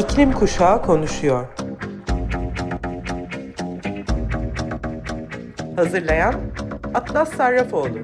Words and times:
İklim 0.00 0.32
Kuşağı 0.32 0.82
konuşuyor. 0.82 1.46
Hazırlayan 5.76 6.34
Atlas 6.94 7.36
Sarrafoğlu. 7.36 7.98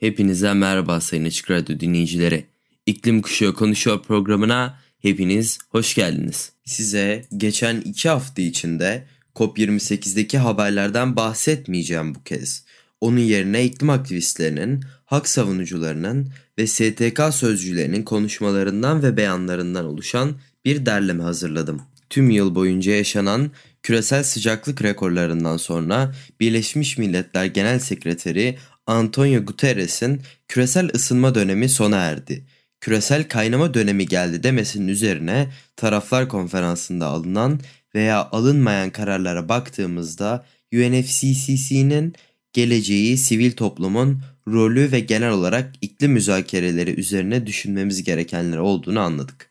Hepinize 0.00 0.54
merhaba 0.54 1.00
Sayın 1.00 1.24
Açık 1.24 1.50
Radyo 1.50 1.80
dinleyicileri. 1.80 2.46
İklim 2.86 3.22
Kuşağı 3.22 3.54
Konuşuyor 3.54 4.02
programına 4.02 4.78
hepiniz 5.02 5.58
hoş 5.68 5.94
geldiniz. 5.94 6.52
Size 6.64 7.24
geçen 7.36 7.80
iki 7.80 8.08
hafta 8.08 8.42
içinde 8.42 9.06
COP28'deki 9.40 10.38
haberlerden 10.38 11.16
bahsetmeyeceğim 11.16 12.14
bu 12.14 12.22
kez. 12.22 12.64
Onun 13.00 13.18
yerine 13.18 13.64
iklim 13.64 13.90
aktivistlerinin, 13.90 14.84
hak 15.04 15.28
savunucularının 15.28 16.28
ve 16.58 16.66
STK 16.66 17.20
sözcülerinin 17.32 18.02
konuşmalarından 18.02 19.02
ve 19.02 19.16
beyanlarından 19.16 19.84
oluşan 19.84 20.34
bir 20.64 20.86
derleme 20.86 21.22
hazırladım. 21.22 21.82
Tüm 22.10 22.30
yıl 22.30 22.54
boyunca 22.54 22.92
yaşanan 22.92 23.50
küresel 23.82 24.24
sıcaklık 24.24 24.82
rekorlarından 24.82 25.56
sonra 25.56 26.14
Birleşmiş 26.40 26.98
Milletler 26.98 27.44
Genel 27.44 27.78
Sekreteri 27.78 28.58
Antonio 28.86 29.44
Guterres'in 29.44 30.22
küresel 30.48 30.90
ısınma 30.94 31.34
dönemi 31.34 31.68
sona 31.68 31.96
erdi. 31.96 32.44
Küresel 32.80 33.28
kaynama 33.28 33.74
dönemi 33.74 34.06
geldi 34.06 34.42
demesinin 34.42 34.88
üzerine 34.88 35.48
taraflar 35.76 36.28
konferansında 36.28 37.06
alınan 37.06 37.60
veya 37.94 38.28
alınmayan 38.32 38.90
kararlara 38.90 39.48
baktığımızda 39.48 40.46
UNFCCC'nin 40.74 42.14
geleceği, 42.52 43.18
sivil 43.18 43.52
toplumun 43.52 44.22
rolü 44.48 44.92
ve 44.92 45.00
genel 45.00 45.30
olarak 45.30 45.74
iklim 45.80 46.12
müzakereleri 46.12 46.90
üzerine 47.00 47.46
düşünmemiz 47.46 48.02
gerekenler 48.02 48.58
olduğunu 48.58 49.00
anladık. 49.00 49.50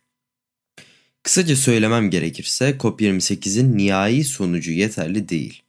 Kısaca 1.23 1.55
söylemem 1.55 2.09
gerekirse 2.09 2.69
COP28'in 2.69 3.77
nihai 3.77 4.23
sonucu 4.23 4.71
yeterli 4.71 5.29
değil. 5.29 5.61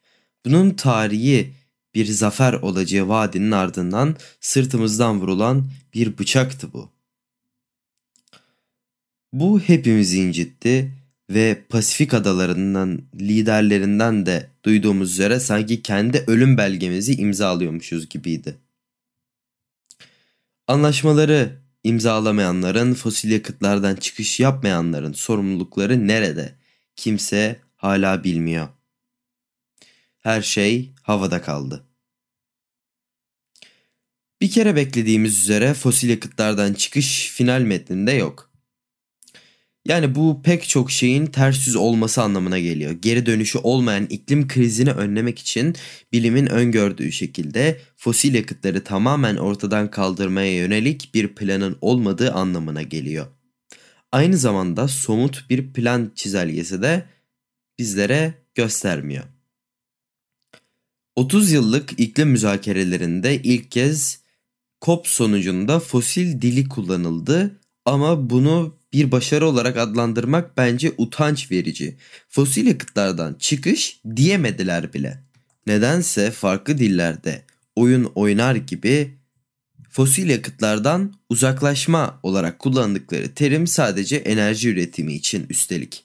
Bunun 0.44 0.70
tarihi 0.70 1.52
bir 1.94 2.06
zafer 2.06 2.52
olacağı 2.52 3.08
vaadinin 3.08 3.50
ardından 3.50 4.16
sırtımızdan 4.40 5.20
vurulan 5.20 5.70
bir 5.94 6.18
bıçaktı 6.18 6.72
bu. 6.72 6.90
Bu 9.32 9.60
hepimizi 9.60 10.18
incitti 10.20 10.92
ve 11.30 11.64
Pasifik 11.68 12.14
adalarından 12.14 13.02
liderlerinden 13.20 14.26
de 14.26 14.50
duyduğumuz 14.64 15.12
üzere 15.12 15.40
sanki 15.40 15.82
kendi 15.82 16.24
ölüm 16.26 16.58
belgemizi 16.58 17.14
imzalıyormuşuz 17.14 18.08
gibiydi. 18.08 18.56
Anlaşmaları 20.66 21.58
imzalamayanların, 21.84 22.94
fosil 22.94 23.30
yakıtlardan 23.30 23.96
çıkış 23.96 24.40
yapmayanların 24.40 25.12
sorumlulukları 25.12 26.08
nerede? 26.08 26.54
Kimse 26.96 27.60
hala 27.76 28.24
bilmiyor. 28.24 28.68
Her 30.18 30.42
şey 30.42 30.92
havada 31.02 31.42
kaldı. 31.42 31.84
Bir 34.40 34.50
kere 34.50 34.76
beklediğimiz 34.76 35.38
üzere 35.38 35.74
fosil 35.74 36.08
yakıtlardan 36.08 36.74
çıkış 36.74 37.30
final 37.30 37.60
metninde 37.60 38.12
yok. 38.12 38.49
Yani 39.86 40.14
bu 40.14 40.42
pek 40.42 40.68
çok 40.68 40.90
şeyin 40.90 41.26
ters 41.26 41.66
yüz 41.66 41.76
olması 41.76 42.22
anlamına 42.22 42.58
geliyor. 42.58 42.92
Geri 42.92 43.26
dönüşü 43.26 43.58
olmayan 43.58 44.06
iklim 44.06 44.48
krizini 44.48 44.90
önlemek 44.90 45.38
için 45.38 45.76
bilimin 46.12 46.46
öngördüğü 46.46 47.12
şekilde 47.12 47.80
fosil 47.96 48.34
yakıtları 48.34 48.84
tamamen 48.84 49.36
ortadan 49.36 49.90
kaldırmaya 49.90 50.54
yönelik 50.54 51.14
bir 51.14 51.34
planın 51.34 51.76
olmadığı 51.80 52.32
anlamına 52.32 52.82
geliyor. 52.82 53.26
Aynı 54.12 54.36
zamanda 54.36 54.88
somut 54.88 55.50
bir 55.50 55.72
plan 55.72 56.12
çizelgesi 56.14 56.82
de 56.82 57.04
bizlere 57.78 58.34
göstermiyor. 58.54 59.24
30 61.16 61.52
yıllık 61.52 62.00
iklim 62.00 62.28
müzakerelerinde 62.28 63.42
ilk 63.42 63.70
kez 63.70 64.20
COP 64.80 65.06
sonucunda 65.06 65.80
fosil 65.80 66.42
dili 66.42 66.68
kullanıldı 66.68 67.60
ama 67.84 68.30
bunu 68.30 68.79
bir 68.92 69.10
başarı 69.10 69.46
olarak 69.46 69.76
adlandırmak 69.76 70.56
bence 70.56 70.92
utanç 70.98 71.50
verici. 71.50 71.96
Fosil 72.28 72.66
yakıtlardan 72.66 73.34
çıkış 73.38 74.00
diyemediler 74.16 74.92
bile. 74.92 75.18
Nedense 75.66 76.30
farklı 76.30 76.78
dillerde 76.78 77.42
oyun 77.76 78.04
oynar 78.04 78.54
gibi 78.54 79.14
fosil 79.90 80.28
yakıtlardan 80.28 81.14
uzaklaşma 81.28 82.20
olarak 82.22 82.58
kullandıkları 82.58 83.34
terim 83.34 83.66
sadece 83.66 84.16
enerji 84.16 84.68
üretimi 84.68 85.14
için 85.14 85.46
üstelik. 85.50 86.04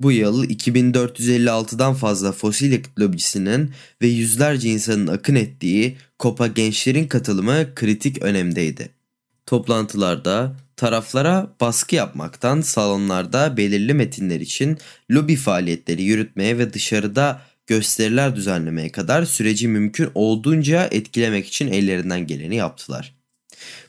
Bu 0.00 0.12
yıl 0.12 0.44
2456'dan 0.44 1.94
fazla 1.94 2.32
fosil 2.32 2.72
yakıt 2.72 3.00
lobisinin 3.00 3.70
ve 4.02 4.06
yüzlerce 4.06 4.68
insanın 4.68 5.06
akın 5.06 5.34
ettiği 5.34 5.96
COP'a 6.18 6.46
gençlerin 6.46 7.08
katılımı 7.08 7.74
kritik 7.74 8.22
önemdeydi. 8.22 8.90
Toplantılarda 9.46 10.56
taraflara 10.78 11.54
baskı 11.60 11.94
yapmaktan 11.94 12.60
salonlarda 12.60 13.56
belirli 13.56 13.94
metinler 13.94 14.40
için 14.40 14.78
lobi 15.10 15.36
faaliyetleri 15.36 16.02
yürütmeye 16.02 16.58
ve 16.58 16.72
dışarıda 16.72 17.42
gösteriler 17.66 18.36
düzenlemeye 18.36 18.92
kadar 18.92 19.24
süreci 19.24 19.68
mümkün 19.68 20.10
olduğunca 20.14 20.88
etkilemek 20.90 21.46
için 21.46 21.68
ellerinden 21.68 22.26
geleni 22.26 22.56
yaptılar. 22.56 23.14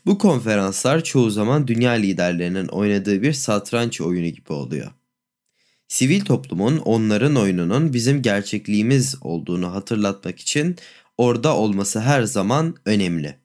Bu 0.06 0.18
konferanslar 0.18 1.04
çoğu 1.04 1.30
zaman 1.30 1.68
dünya 1.68 1.92
liderlerinin 1.92 2.68
oynadığı 2.68 3.22
bir 3.22 3.34
satranç 3.34 4.02
oyunu 4.02 4.28
gibi 4.28 4.54
oluyor. 4.54 4.92
Sivil 5.88 6.22
toplumun 6.22 6.78
onların 6.78 7.36
oyununun 7.36 7.94
bizim 7.94 8.22
gerçekliğimiz 8.22 9.16
olduğunu 9.22 9.74
hatırlatmak 9.74 10.40
için 10.40 10.76
orada 11.18 11.56
olması 11.56 12.00
her 12.00 12.24
zaman 12.24 12.76
önemli. 12.86 13.36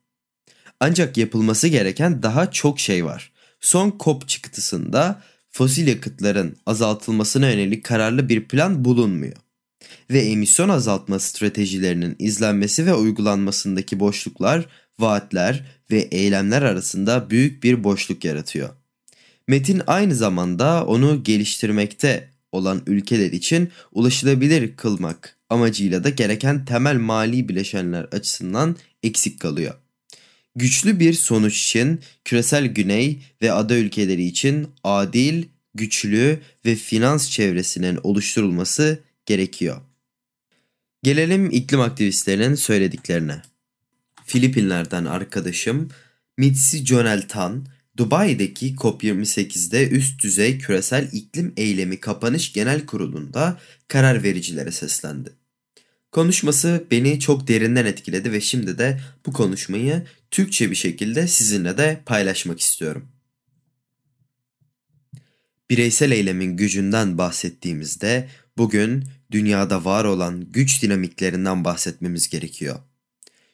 Ancak 0.80 1.16
yapılması 1.16 1.68
gereken 1.68 2.22
daha 2.22 2.50
çok 2.50 2.80
şey 2.80 3.04
var. 3.04 3.33
Son 3.64 3.96
COP 4.00 4.28
çıktısında 4.28 5.22
fosil 5.50 5.86
yakıtların 5.86 6.56
azaltılmasına 6.66 7.50
yönelik 7.50 7.84
kararlı 7.84 8.28
bir 8.28 8.44
plan 8.44 8.84
bulunmuyor. 8.84 9.36
Ve 10.10 10.20
emisyon 10.20 10.68
azaltma 10.68 11.18
stratejilerinin 11.18 12.16
izlenmesi 12.18 12.86
ve 12.86 12.94
uygulanmasındaki 12.94 14.00
boşluklar, 14.00 14.66
vaatler 14.98 15.66
ve 15.90 15.98
eylemler 15.98 16.62
arasında 16.62 17.30
büyük 17.30 17.62
bir 17.62 17.84
boşluk 17.84 18.24
yaratıyor. 18.24 18.68
Metin 19.48 19.82
aynı 19.86 20.14
zamanda 20.14 20.86
onu 20.86 21.22
geliştirmekte 21.22 22.30
olan 22.52 22.82
ülkeler 22.86 23.32
için 23.32 23.68
ulaşılabilir 23.92 24.76
kılmak 24.76 25.36
amacıyla 25.50 26.04
da 26.04 26.08
gereken 26.08 26.64
temel 26.64 26.96
mali 26.96 27.48
bileşenler 27.48 28.04
açısından 28.04 28.76
eksik 29.02 29.40
kalıyor. 29.40 29.74
Güçlü 30.56 31.00
bir 31.00 31.12
sonuç 31.12 31.62
için 31.62 32.00
küresel 32.24 32.66
güney 32.66 33.22
ve 33.42 33.52
ada 33.52 33.76
ülkeleri 33.76 34.24
için 34.24 34.68
adil, 34.84 35.44
güçlü 35.74 36.40
ve 36.64 36.74
finans 36.74 37.30
çevresinin 37.30 37.98
oluşturulması 38.02 38.98
gerekiyor. 39.26 39.80
Gelelim 41.02 41.50
iklim 41.50 41.80
aktivistlerinin 41.80 42.54
söylediklerine. 42.54 43.42
Filipinler'den 44.26 45.04
arkadaşım 45.04 45.88
Mitsi 46.38 46.86
Jonel 46.86 47.28
Tan, 47.28 47.66
Dubai'deki 47.96 48.74
COP28'de 48.74 49.88
üst 49.88 50.22
düzey 50.22 50.58
küresel 50.58 51.08
iklim 51.12 51.52
eylemi 51.56 52.00
kapanış 52.00 52.52
genel 52.52 52.86
kurulunda 52.86 53.60
karar 53.88 54.22
vericilere 54.22 54.70
seslendi. 54.70 55.32
Konuşması 56.12 56.84
beni 56.90 57.20
çok 57.20 57.48
derinden 57.48 57.84
etkiledi 57.84 58.32
ve 58.32 58.40
şimdi 58.40 58.78
de 58.78 59.00
bu 59.26 59.32
konuşmayı 59.32 60.02
Türkçe 60.34 60.70
bir 60.70 60.76
şekilde 60.76 61.28
sizinle 61.28 61.78
de 61.78 62.02
paylaşmak 62.06 62.60
istiyorum. 62.60 63.08
Bireysel 65.70 66.10
eylemin 66.10 66.56
gücünden 66.56 67.18
bahsettiğimizde 67.18 68.28
bugün 68.56 69.04
dünyada 69.30 69.84
var 69.84 70.04
olan 70.04 70.52
güç 70.52 70.82
dinamiklerinden 70.82 71.64
bahsetmemiz 71.64 72.28
gerekiyor. 72.28 72.76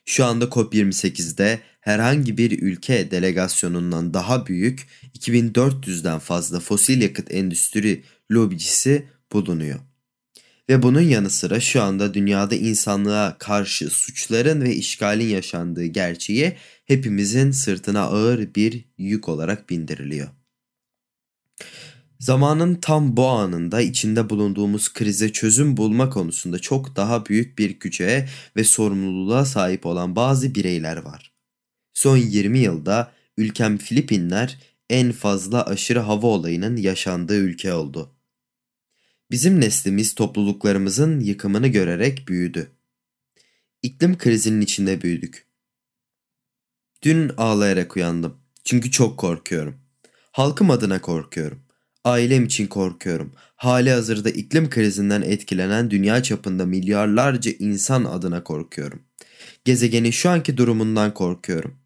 Şu 0.05 0.25
anda 0.25 0.45
COP28'de 0.45 1.61
herhangi 1.81 2.39
bir 2.39 2.63
ülke 2.63 3.11
delegasyonundan 3.11 4.15
daha 4.15 4.47
büyük 4.47 4.87
2400'den 5.19 6.19
fazla 6.19 6.61
fosil 6.61 7.03
yakıt 7.03 7.35
endüstri 7.35 8.05
lobicisi 8.31 9.09
bulunuyor. 9.33 9.81
Ve 10.71 10.83
bunun 10.83 11.01
yanı 11.01 11.31
sıra 11.31 11.61
şu 11.61 11.83
anda 11.83 12.15
dünyada 12.15 12.55
insanlığa 12.55 13.39
karşı 13.39 13.91
suçların 13.91 14.61
ve 14.63 14.75
işgalin 14.75 15.29
yaşandığı 15.29 15.85
gerçeği 15.85 16.57
hepimizin 16.85 17.51
sırtına 17.51 18.03
ağır 18.03 18.55
bir 18.55 18.85
yük 18.99 19.29
olarak 19.29 19.71
bindiriliyor. 19.71 20.29
Zamanın 22.21 22.75
tam 22.75 23.17
bu 23.17 23.27
anında 23.27 23.81
içinde 23.81 24.31
bulunduğumuz 24.31 24.93
krize 24.93 25.33
çözüm 25.33 25.77
bulma 25.77 26.11
konusunda 26.11 26.59
çok 26.59 26.97
daha 26.97 27.27
büyük 27.27 27.59
bir 27.59 27.71
güce 27.71 28.29
ve 28.57 28.65
sorumluluğa 28.65 29.45
sahip 29.45 29.87
olan 29.87 30.17
bazı 30.17 30.55
bireyler 30.55 30.97
var. 30.97 31.33
Son 31.95 32.17
20 32.17 32.59
yılda 32.59 33.13
ülkem 33.37 33.79
Filipinler 33.79 34.59
en 34.91 35.13
fazla 35.13 35.67
aşırı 35.67 36.01
hava 36.01 36.27
olayının 36.27 36.77
yaşandığı 36.77 37.39
ülke 37.39 37.73
oldu. 37.73 38.20
Bizim 39.31 39.61
neslimiz 39.61 40.15
topluluklarımızın 40.15 41.21
yıkımını 41.21 41.69
görerek 41.69 42.29
büyüdü. 42.29 42.71
İklim 43.83 44.19
krizinin 44.19 44.61
içinde 44.61 45.03
büyüdük. 45.03 45.47
Dün 47.03 47.31
ağlayarak 47.37 47.97
uyandım. 47.97 48.37
Çünkü 48.65 48.91
çok 48.91 49.19
korkuyorum. 49.19 49.77
Halkım 50.33 50.71
adına 50.71 51.01
korkuyorum. 51.01 51.63
Ailem 52.05 52.45
için 52.45 52.67
korkuyorum. 52.67 53.33
Hali 53.57 53.91
hazırda 53.91 54.31
iklim 54.31 54.71
krizinden 54.71 55.23
etkilenen 55.23 55.91
dünya 55.91 56.23
çapında 56.23 56.67
milyarlarca 56.67 57.53
insan 57.59 58.05
adına 58.05 58.45
korkuyorum. 58.45 59.03
Gezegenin 59.65 60.11
şu 60.11 60.31
anki 60.31 60.57
durumundan 60.57 61.15
korkuyorum. 61.15 61.79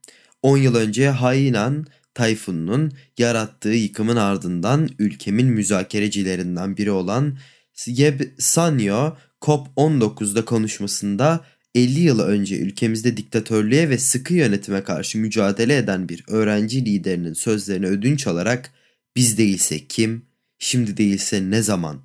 10 0.42 0.56
yıl 0.56 0.74
önce 0.74 1.08
Hainan 1.08 1.86
tayfununun 2.14 2.92
yarattığı 3.18 3.68
yıkımın 3.68 4.16
ardından 4.16 4.88
ülkemin 4.98 5.46
müzakerecilerinden 5.46 6.76
biri 6.76 6.90
olan 6.90 7.38
Yeb 7.86 8.20
Sanyo 8.38 9.16
COP19'da 9.40 10.44
konuşmasında 10.44 11.44
50 11.74 12.00
yıl 12.00 12.20
önce 12.20 12.58
ülkemizde 12.58 13.16
diktatörlüğe 13.16 13.90
ve 13.90 13.98
sıkı 13.98 14.34
yönetime 14.34 14.84
karşı 14.84 15.18
mücadele 15.18 15.76
eden 15.76 16.08
bir 16.08 16.24
öğrenci 16.28 16.84
liderinin 16.84 17.32
sözlerini 17.32 17.86
ödünç 17.86 18.26
alarak 18.26 18.72
biz 19.16 19.38
değilse 19.38 19.86
kim, 19.86 20.26
şimdi 20.58 20.96
değilse 20.96 21.50
ne 21.50 21.62
zaman, 21.62 22.00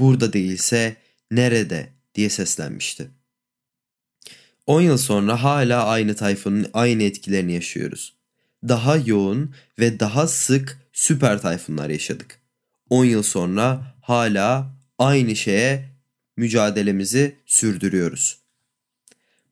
burada 0.00 0.32
değilse 0.32 0.96
nerede 1.30 1.88
diye 2.14 2.28
seslenmişti. 2.28 3.08
10 4.66 4.80
yıl 4.80 4.96
sonra 4.96 5.42
hala 5.42 5.86
aynı 5.86 6.14
tayfunun 6.14 6.66
aynı 6.72 7.02
etkilerini 7.02 7.52
yaşıyoruz. 7.52 8.17
Daha 8.68 8.96
yoğun 8.96 9.54
ve 9.78 10.00
daha 10.00 10.26
sık 10.26 10.78
süper 10.92 11.42
tayfunlar 11.42 11.90
yaşadık. 11.90 12.38
10 12.90 13.04
yıl 13.04 13.22
sonra 13.22 13.94
hala 14.00 14.74
aynı 14.98 15.36
şeye 15.36 15.88
mücadelemizi 16.36 17.36
sürdürüyoruz. 17.46 18.38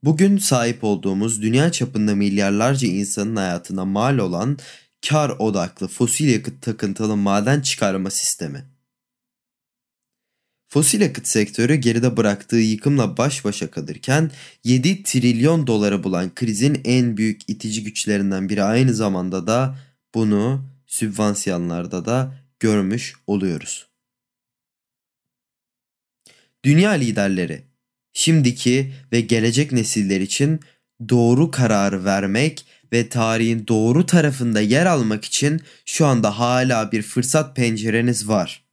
Bugün 0.02 0.38
sahip 0.38 0.84
olduğumuz 0.84 1.42
dünya 1.42 1.72
çapında 1.72 2.14
milyarlarca 2.14 2.88
insanın 2.88 3.36
hayatına 3.36 3.84
mal 3.84 4.18
olan 4.18 4.58
kar 5.08 5.30
odaklı 5.30 5.88
fosil 5.88 6.28
yakıt 6.28 6.62
takıntılı 6.62 7.16
maden 7.16 7.60
çıkarma 7.60 8.10
sistemi. 8.10 8.75
Fosil 10.68 11.00
yakıt 11.00 11.26
sektörü 11.26 11.74
geride 11.74 12.16
bıraktığı 12.16 12.56
yıkımla 12.56 13.16
baş 13.16 13.44
başa 13.44 13.70
kalırken 13.70 14.30
7 14.64 15.02
trilyon 15.02 15.66
doları 15.66 16.04
bulan 16.04 16.34
krizin 16.34 16.80
en 16.84 17.16
büyük 17.16 17.50
itici 17.50 17.84
güçlerinden 17.84 18.48
biri 18.48 18.62
aynı 18.62 18.94
zamanda 18.94 19.46
da 19.46 19.78
bunu 20.14 20.66
sübvansiyonlarda 20.86 22.04
da 22.04 22.34
görmüş 22.60 23.14
oluyoruz. 23.26 23.86
Dünya 26.64 26.90
liderleri 26.90 27.62
şimdiki 28.12 28.92
ve 29.12 29.20
gelecek 29.20 29.72
nesiller 29.72 30.20
için 30.20 30.60
doğru 31.08 31.50
karar 31.50 32.04
vermek 32.04 32.66
ve 32.92 33.08
tarihin 33.08 33.66
doğru 33.66 34.06
tarafında 34.06 34.60
yer 34.60 34.86
almak 34.86 35.24
için 35.24 35.60
şu 35.84 36.06
anda 36.06 36.38
hala 36.38 36.92
bir 36.92 37.02
fırsat 37.02 37.56
pencereniz 37.56 38.28
var. 38.28 38.65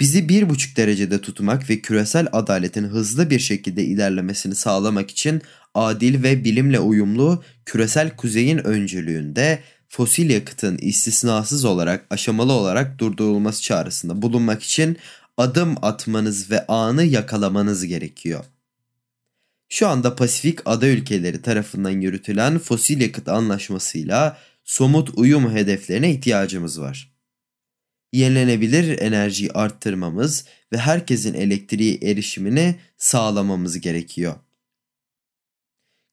Bizi 0.00 0.28
bir 0.28 0.48
buçuk 0.48 0.76
derecede 0.76 1.20
tutmak 1.20 1.70
ve 1.70 1.80
küresel 1.80 2.28
adaletin 2.32 2.84
hızlı 2.84 3.30
bir 3.30 3.38
şekilde 3.38 3.84
ilerlemesini 3.84 4.54
sağlamak 4.54 5.10
için 5.10 5.42
adil 5.74 6.22
ve 6.22 6.44
bilimle 6.44 6.80
uyumlu 6.80 7.42
küresel 7.66 8.16
kuzeyin 8.16 8.58
öncülüğünde 8.58 9.58
fosil 9.88 10.30
yakıtın 10.30 10.78
istisnasız 10.78 11.64
olarak 11.64 12.06
aşamalı 12.10 12.52
olarak 12.52 12.98
durdurulması 12.98 13.62
çağrısında 13.62 14.22
bulunmak 14.22 14.62
için 14.62 14.96
adım 15.36 15.76
atmanız 15.82 16.50
ve 16.50 16.66
anı 16.66 17.04
yakalamanız 17.04 17.86
gerekiyor. 17.86 18.44
Şu 19.68 19.88
anda 19.88 20.16
Pasifik 20.16 20.58
ada 20.64 20.86
ülkeleri 20.86 21.42
tarafından 21.42 21.90
yürütülen 21.90 22.58
fosil 22.58 23.00
yakıt 23.00 23.28
anlaşmasıyla 23.28 24.38
somut 24.64 25.10
uyum 25.14 25.50
hedeflerine 25.50 26.10
ihtiyacımız 26.10 26.80
var. 26.80 27.17
Yenilenebilir 28.12 28.98
enerjiyi 28.98 29.52
arttırmamız 29.52 30.44
ve 30.72 30.78
herkesin 30.78 31.34
elektriği 31.34 31.98
erişimini 32.02 32.76
sağlamamız 32.96 33.80
gerekiyor. 33.80 34.34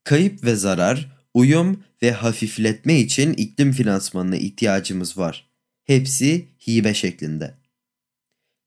Kayıp 0.04 0.44
ve 0.44 0.56
zarar, 0.56 1.12
uyum 1.34 1.84
ve 2.02 2.12
hafifletme 2.12 3.00
için 3.00 3.34
iklim 3.34 3.72
finansmanına 3.72 4.38
ihtiyacımız 4.38 5.18
var. 5.18 5.50
Hepsi 5.84 6.48
hibe 6.68 6.94
şeklinde. 6.94 7.54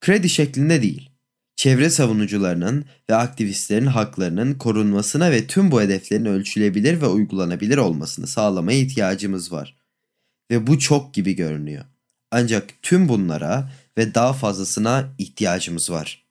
Kredi 0.00 0.28
şeklinde 0.28 0.82
değil 0.82 1.10
çevre 1.58 1.90
savunucularının 1.90 2.84
ve 3.10 3.14
aktivistlerin 3.14 3.86
haklarının 3.86 4.54
korunmasına 4.54 5.30
ve 5.30 5.46
tüm 5.46 5.70
bu 5.70 5.80
hedeflerin 5.80 6.24
ölçülebilir 6.24 7.00
ve 7.00 7.06
uygulanabilir 7.06 7.76
olmasını 7.76 8.26
sağlamaya 8.26 8.78
ihtiyacımız 8.78 9.52
var. 9.52 9.76
Ve 10.50 10.66
bu 10.66 10.78
çok 10.78 11.14
gibi 11.14 11.36
görünüyor. 11.36 11.84
Ancak 12.30 12.82
tüm 12.82 13.08
bunlara 13.08 13.72
ve 13.98 14.14
daha 14.14 14.32
fazlasına 14.32 15.14
ihtiyacımız 15.18 15.90
var. 15.90 16.24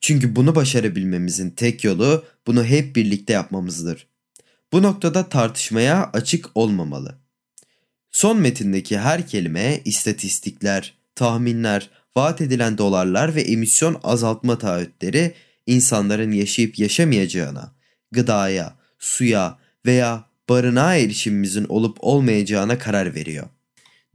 Çünkü 0.00 0.36
bunu 0.36 0.54
başarabilmemizin 0.54 1.50
tek 1.50 1.84
yolu 1.84 2.24
bunu 2.46 2.64
hep 2.64 2.96
birlikte 2.96 3.32
yapmamızdır. 3.32 4.06
Bu 4.72 4.82
noktada 4.82 5.28
tartışmaya 5.28 6.10
açık 6.12 6.46
olmamalı. 6.54 7.18
Son 8.10 8.38
metindeki 8.38 8.98
her 8.98 9.26
kelime 9.26 9.80
istatistikler, 9.84 10.94
tahminler, 11.14 11.90
vaat 12.16 12.40
edilen 12.40 12.78
dolarlar 12.78 13.34
ve 13.34 13.42
emisyon 13.42 14.00
azaltma 14.02 14.58
taahhütleri 14.58 15.34
insanların 15.66 16.32
yaşayıp 16.32 16.78
yaşamayacağına, 16.78 17.72
gıdaya, 18.12 18.74
suya 18.98 19.58
veya 19.86 20.24
barınağa 20.48 20.94
erişimimizin 20.94 21.64
olup 21.68 21.96
olmayacağına 22.00 22.78
karar 22.78 23.14
veriyor. 23.14 23.46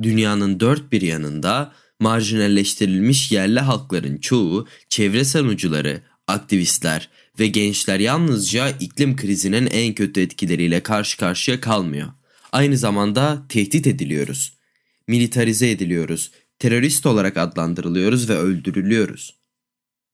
Dünyanın 0.03 0.59
dört 0.59 0.91
bir 0.91 1.01
yanında 1.01 1.73
marjinalleştirilmiş 1.99 3.31
yerli 3.31 3.59
halkların 3.59 4.17
çoğu 4.17 4.67
çevre 4.89 5.23
savunucuları, 5.23 6.01
aktivistler 6.27 7.09
ve 7.39 7.47
gençler 7.47 7.99
yalnızca 7.99 8.69
iklim 8.69 9.15
krizinin 9.15 9.65
en 9.67 9.93
kötü 9.93 10.21
etkileriyle 10.21 10.83
karşı 10.83 11.17
karşıya 11.17 11.61
kalmıyor. 11.61 12.07
Aynı 12.51 12.77
zamanda 12.77 13.45
tehdit 13.49 13.87
ediliyoruz. 13.87 14.57
Militarize 15.07 15.69
ediliyoruz 15.71 16.31
terörist 16.63 17.05
olarak 17.05 17.37
adlandırılıyoruz 17.37 18.29
ve 18.29 18.35
öldürülüyoruz. 18.35 19.39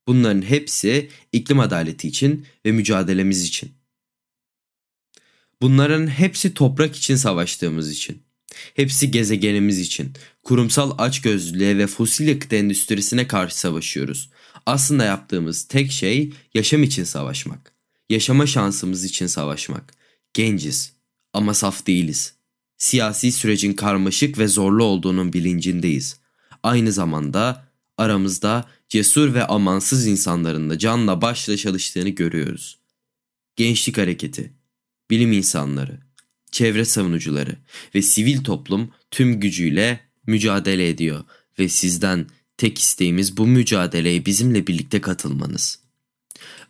Bunların 0.06 0.42
hepsi 0.42 1.10
iklim 1.32 1.60
adaleti 1.60 2.08
için 2.08 2.46
ve 2.66 2.72
mücadelemiz 2.72 3.44
için. 3.44 3.72
Bunların 5.62 6.06
hepsi 6.06 6.54
toprak 6.54 6.96
için 6.96 7.16
savaştığımız 7.16 7.90
için. 7.90 8.22
Hepsi 8.74 9.10
gezegenimiz 9.10 9.78
için. 9.78 10.12
Kurumsal 10.42 10.94
açgözlülüğe 10.98 11.78
ve 11.78 11.86
fosil 11.86 12.28
yakıt 12.28 12.52
endüstrisine 12.52 13.26
karşı 13.26 13.58
savaşıyoruz. 13.58 14.30
Aslında 14.66 15.04
yaptığımız 15.04 15.64
tek 15.64 15.92
şey 15.92 16.32
yaşam 16.54 16.82
için 16.82 17.04
savaşmak. 17.04 17.72
Yaşama 18.10 18.46
şansımız 18.46 19.04
için 19.04 19.26
savaşmak. 19.26 19.94
Genciz 20.34 20.92
ama 21.32 21.54
saf 21.54 21.86
değiliz. 21.86 22.34
Siyasi 22.78 23.32
sürecin 23.32 23.72
karmaşık 23.72 24.38
ve 24.38 24.48
zorlu 24.48 24.84
olduğunun 24.84 25.32
bilincindeyiz 25.32 26.20
aynı 26.62 26.92
zamanda 26.92 27.66
aramızda 27.96 28.68
cesur 28.88 29.34
ve 29.34 29.46
amansız 29.46 30.06
insanların 30.06 30.70
da 30.70 30.78
canla 30.78 31.22
başla 31.22 31.56
çalıştığını 31.56 32.08
görüyoruz. 32.08 32.78
Gençlik 33.56 33.98
hareketi, 33.98 34.52
bilim 35.10 35.32
insanları, 35.32 35.98
çevre 36.60 36.84
savunucuları 36.84 37.56
ve 37.94 38.02
sivil 38.02 38.44
toplum 38.44 38.90
tüm 39.10 39.40
gücüyle 39.40 40.00
mücadele 40.26 40.88
ediyor 40.88 41.24
ve 41.58 41.68
sizden 41.68 42.26
tek 42.56 42.78
isteğimiz 42.78 43.36
bu 43.36 43.46
mücadeleye 43.46 44.26
bizimle 44.26 44.66
birlikte 44.66 45.00
katılmanız. 45.00 45.78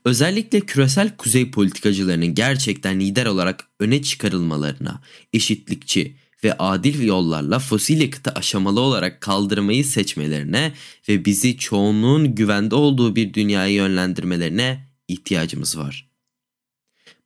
Özellikle 0.04 0.60
küresel 0.60 1.16
kuzey 1.16 1.50
politikacılarının 1.50 2.34
gerçekten 2.34 3.00
lider 3.00 3.26
olarak 3.26 3.68
öne 3.80 4.02
çıkarılmalarına, 4.02 5.02
eşitlikçi, 5.32 6.16
ve 6.44 6.58
adil 6.58 7.02
yollarla 7.02 7.58
fosil 7.58 8.00
yakıtı 8.00 8.30
aşamalı 8.30 8.80
olarak 8.80 9.20
kaldırmayı 9.20 9.84
seçmelerine 9.84 10.72
ve 11.08 11.24
bizi 11.24 11.58
çoğunluğun 11.58 12.34
güvende 12.34 12.74
olduğu 12.74 13.16
bir 13.16 13.34
dünyaya 13.34 13.74
yönlendirmelerine 13.74 14.86
ihtiyacımız 15.08 15.78
var. 15.78 16.09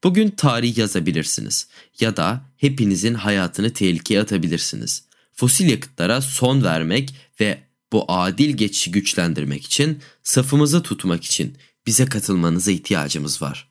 Bugün 0.05 0.31
tarih 0.31 0.79
yazabilirsiniz 0.79 1.69
ya 2.01 2.17
da 2.17 2.45
hepinizin 2.57 3.15
hayatını 3.15 3.73
tehlikeye 3.73 4.21
atabilirsiniz. 4.21 5.05
Fosil 5.33 5.69
yakıtlara 5.69 6.21
son 6.21 6.65
vermek 6.65 7.15
ve 7.41 7.59
Bu 7.93 8.05
adil 8.09 8.57
geçişi 8.57 8.91
güçlendirmek 8.91 9.65
için, 9.65 9.99
safımızı 10.23 10.83
tutmak 10.83 11.25
için 11.25 11.57
bize 11.87 12.05
katılmanıza 12.05 12.71
ihtiyacımız 12.71 13.43
var. 13.43 13.69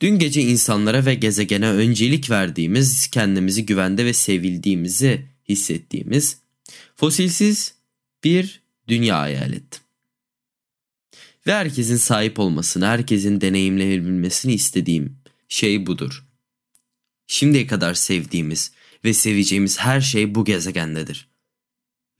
Dün 0.00 0.18
gece 0.18 0.42
insanlara 0.42 1.06
ve 1.06 1.14
gezegene 1.14 1.70
öncelik 1.70 2.30
verdiğimiz, 2.30 3.06
kendimizi 3.06 3.66
güvende 3.66 4.04
ve 4.04 4.12
sevildiğimizi 4.12 5.26
hissettiğimiz 5.48 6.36
fosilsiz 6.96 7.74
bir 8.24 8.60
dünya 8.88 9.20
hayal 9.20 9.52
ettim. 9.52 9.85
Ve 11.46 11.54
herkesin 11.54 11.96
sahip 11.96 12.38
olmasını, 12.38 12.86
herkesin 12.86 13.40
deneyimleyebilmesini 13.40 14.54
istediğim 14.54 15.18
şey 15.48 15.86
budur. 15.86 16.24
Şimdiye 17.26 17.66
kadar 17.66 17.94
sevdiğimiz 17.94 18.72
ve 19.04 19.14
seveceğimiz 19.14 19.78
her 19.78 20.00
şey 20.00 20.34
bu 20.34 20.44
gezegendedir. 20.44 21.28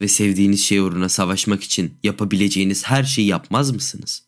Ve 0.01 0.07
sevdiğiniz 0.07 0.63
şey 0.63 0.79
uğruna 0.79 1.09
savaşmak 1.09 1.63
için 1.63 1.97
yapabileceğiniz 2.03 2.85
her 2.85 3.03
şeyi 3.03 3.27
yapmaz 3.27 3.71
mısınız? 3.71 4.23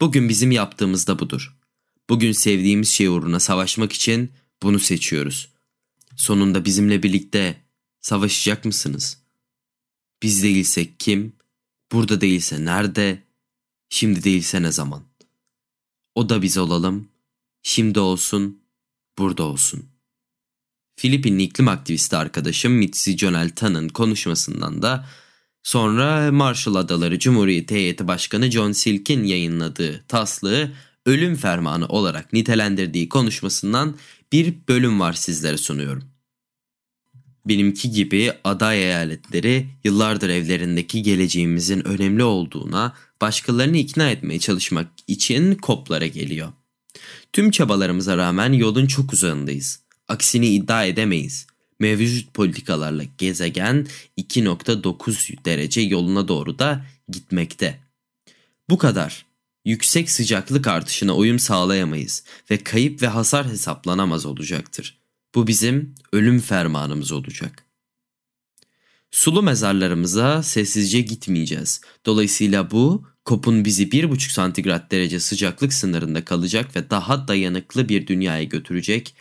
Bugün 0.00 0.28
bizim 0.28 0.50
yaptığımız 0.50 1.06
da 1.06 1.18
budur. 1.18 1.56
Bugün 2.10 2.32
sevdiğimiz 2.32 2.88
şey 2.88 3.06
uğruna 3.06 3.40
savaşmak 3.40 3.92
için 3.92 4.32
bunu 4.62 4.78
seçiyoruz. 4.78 5.48
Sonunda 6.16 6.64
bizimle 6.64 7.02
birlikte 7.02 7.56
savaşacak 8.00 8.64
mısınız? 8.64 9.22
Biz 10.22 10.42
değilsek 10.42 11.00
kim? 11.00 11.32
Burada 11.92 12.20
değilse 12.20 12.64
nerede? 12.64 13.22
Şimdi 13.94 14.24
değilse 14.24 14.62
ne 14.62 14.72
zaman? 14.72 15.02
O 16.14 16.28
da 16.28 16.42
biz 16.42 16.58
olalım. 16.58 17.08
Şimdi 17.62 18.00
olsun, 18.00 18.60
burada 19.18 19.42
olsun. 19.42 19.84
Filipinli 20.96 21.42
iklim 21.42 21.68
aktivisti 21.68 22.16
arkadaşım 22.16 22.72
Mitzi 22.72 23.18
Jonel 23.18 23.50
Tan'ın 23.50 23.88
konuşmasından 23.88 24.82
da 24.82 25.06
sonra 25.62 26.32
Marshall 26.32 26.74
Adaları 26.74 27.18
Cumhuriyeti 27.18 27.74
Heyeti 27.74 28.08
Başkanı 28.08 28.50
John 28.50 28.72
Silk'in 28.72 29.24
yayınladığı 29.24 30.04
taslığı 30.08 30.72
ölüm 31.06 31.36
fermanı 31.36 31.86
olarak 31.86 32.32
nitelendirdiği 32.32 33.08
konuşmasından 33.08 33.96
bir 34.32 34.54
bölüm 34.68 35.00
var 35.00 35.12
sizlere 35.12 35.56
sunuyorum. 35.56 36.04
Benimki 37.46 37.90
gibi 37.90 38.32
aday 38.44 38.82
eyaletleri 38.82 39.66
yıllardır 39.84 40.28
evlerindeki 40.28 41.02
geleceğimizin 41.02 41.88
önemli 41.88 42.24
olduğuna 42.24 42.94
başkalarını 43.22 43.76
ikna 43.76 44.10
etmeye 44.10 44.38
çalışmak 44.38 44.88
için 45.06 45.54
koplara 45.54 46.06
geliyor. 46.06 46.52
Tüm 47.32 47.50
çabalarımıza 47.50 48.16
rağmen 48.16 48.52
yolun 48.52 48.86
çok 48.86 49.12
uzağındayız. 49.12 49.80
Aksini 50.08 50.48
iddia 50.48 50.84
edemeyiz. 50.84 51.46
Mevcut 51.80 52.34
politikalarla 52.34 53.04
gezegen 53.18 53.86
2.9 54.18 55.44
derece 55.44 55.80
yoluna 55.80 56.28
doğru 56.28 56.58
da 56.58 56.84
gitmekte. 57.08 57.80
Bu 58.70 58.78
kadar. 58.78 59.26
Yüksek 59.64 60.10
sıcaklık 60.10 60.66
artışına 60.66 61.16
uyum 61.16 61.38
sağlayamayız 61.38 62.24
ve 62.50 62.58
kayıp 62.58 63.02
ve 63.02 63.06
hasar 63.06 63.48
hesaplanamaz 63.48 64.26
olacaktır. 64.26 64.98
Bu 65.34 65.46
bizim 65.46 65.94
ölüm 66.12 66.40
fermanımız 66.40 67.12
olacak. 67.12 67.64
Sulu 69.10 69.42
mezarlarımıza 69.42 70.42
sessizce 70.42 71.00
gitmeyeceğiz. 71.00 71.80
Dolayısıyla 72.06 72.70
bu 72.70 73.11
kopun 73.24 73.64
bizi 73.64 73.88
1,5 73.88 74.32
santigrat 74.32 74.90
derece 74.90 75.20
sıcaklık 75.20 75.72
sınırında 75.72 76.24
kalacak 76.24 76.76
ve 76.76 76.90
daha 76.90 77.28
dayanıklı 77.28 77.88
bir 77.88 78.06
dünyaya 78.06 78.42
götürecek 78.42 79.14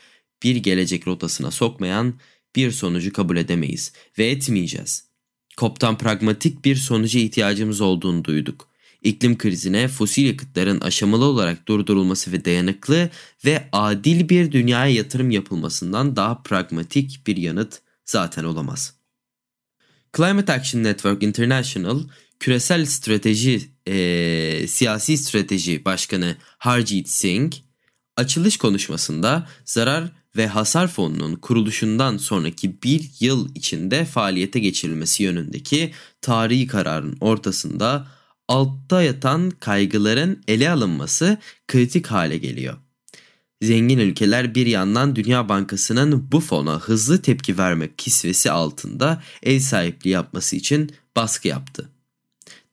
bir 0.43 0.55
gelecek 0.55 1.07
rotasına 1.07 1.51
sokmayan 1.51 2.19
bir 2.55 2.71
sonucu 2.71 3.13
kabul 3.13 3.37
edemeyiz 3.37 3.93
ve 4.17 4.29
etmeyeceğiz. 4.29 5.05
Koptan 5.57 5.97
pragmatik 5.97 6.65
bir 6.65 6.75
sonuca 6.75 7.19
ihtiyacımız 7.19 7.81
olduğunu 7.81 8.23
duyduk. 8.23 8.71
İklim 9.01 9.37
krizine 9.37 9.87
fosil 9.87 10.25
yakıtların 10.25 10.81
aşamalı 10.81 11.25
olarak 11.25 11.67
durdurulması 11.67 12.31
ve 12.31 12.45
dayanıklı 12.45 13.09
ve 13.45 13.69
adil 13.71 14.29
bir 14.29 14.51
dünyaya 14.51 14.93
yatırım 14.93 15.31
yapılmasından 15.31 16.15
daha 16.15 16.43
pragmatik 16.43 17.27
bir 17.27 17.37
yanıt 17.37 17.81
zaten 18.05 18.43
olamaz. 18.43 18.95
Climate 20.17 20.53
Action 20.53 20.83
Network 20.83 21.23
International 21.23 21.99
küresel 22.39 22.85
strateji 22.85 23.70
e, 23.87 24.67
siyasi 24.67 25.17
strateji 25.17 25.85
başkanı 25.85 26.35
Harjit 26.57 27.09
Singh 27.09 27.55
açılış 28.17 28.57
konuşmasında 28.57 29.47
zarar 29.65 30.11
ve 30.37 30.47
hasar 30.47 30.87
fonunun 30.87 31.35
kuruluşundan 31.35 32.17
sonraki 32.17 32.81
bir 32.83 33.09
yıl 33.19 33.55
içinde 33.55 34.05
faaliyete 34.05 34.59
geçirilmesi 34.59 35.23
yönündeki 35.23 35.91
tarihi 36.21 36.67
kararın 36.67 37.17
ortasında 37.21 38.07
altta 38.47 39.03
yatan 39.03 39.49
kaygıların 39.49 40.43
ele 40.47 40.69
alınması 40.69 41.37
kritik 41.67 42.07
hale 42.07 42.37
geliyor. 42.37 42.77
Zengin 43.61 43.99
ülkeler 43.99 44.55
bir 44.55 44.65
yandan 44.65 45.15
Dünya 45.15 45.49
Bankası'nın 45.49 46.31
bu 46.31 46.39
fona 46.39 46.79
hızlı 46.79 47.21
tepki 47.21 47.57
vermek 47.57 47.97
kisvesi 47.97 48.51
altında 48.51 49.23
ev 49.43 49.59
sahipliği 49.59 50.09
yapması 50.09 50.55
için 50.55 50.91
baskı 51.15 51.47
yaptı. 51.47 51.89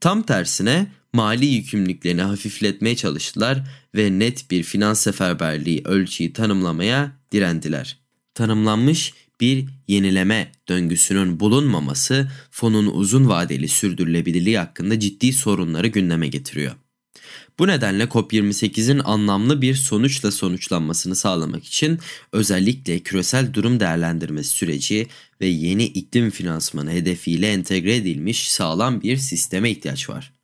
Tam 0.01 0.23
tersine 0.23 0.87
mali 1.13 1.47
yükümlülüklerini 1.47 2.23
hafifletmeye 2.23 2.97
çalıştılar 2.97 3.63
ve 3.95 4.19
net 4.19 4.51
bir 4.51 4.63
finans 4.63 5.01
seferberliği 5.01 5.83
ölçüyü 5.85 6.33
tanımlamaya 6.33 7.13
direndiler. 7.33 7.99
Tanımlanmış 8.35 9.15
bir 9.41 9.65
yenileme 9.89 10.53
döngüsünün 10.69 11.41
bulunmaması 11.41 12.31
fonun 12.51 12.87
uzun 12.87 13.29
vadeli 13.29 13.69
sürdürülebilirliği 13.69 14.59
hakkında 14.59 15.01
ciddi 15.01 15.33
sorunları 15.33 15.87
gündeme 15.87 16.29
getiriyor. 16.29 16.73
Bu 17.59 17.67
nedenle 17.67 18.05
COP28'in 18.05 18.99
anlamlı 18.99 19.63
bir 19.63 19.75
sonuçla 19.75 20.31
sonuçlanmasını 20.31 21.17
sağlamak 21.17 21.65
için 21.65 21.99
özellikle 22.33 22.99
küresel 22.99 23.55
durum 23.55 23.81
değerlendirmesi 23.81 24.49
süreci 24.49 25.07
ve 25.41 25.47
yeni 25.47 25.85
iklim 25.85 26.31
finansmanı 26.31 26.91
hedefiyle 26.91 27.53
entegre 27.53 27.97
edilmiş 27.97 28.51
sağlam 28.51 29.03
bir 29.03 29.17
sisteme 29.17 29.71
ihtiyaç 29.71 30.09
var. 30.09 30.38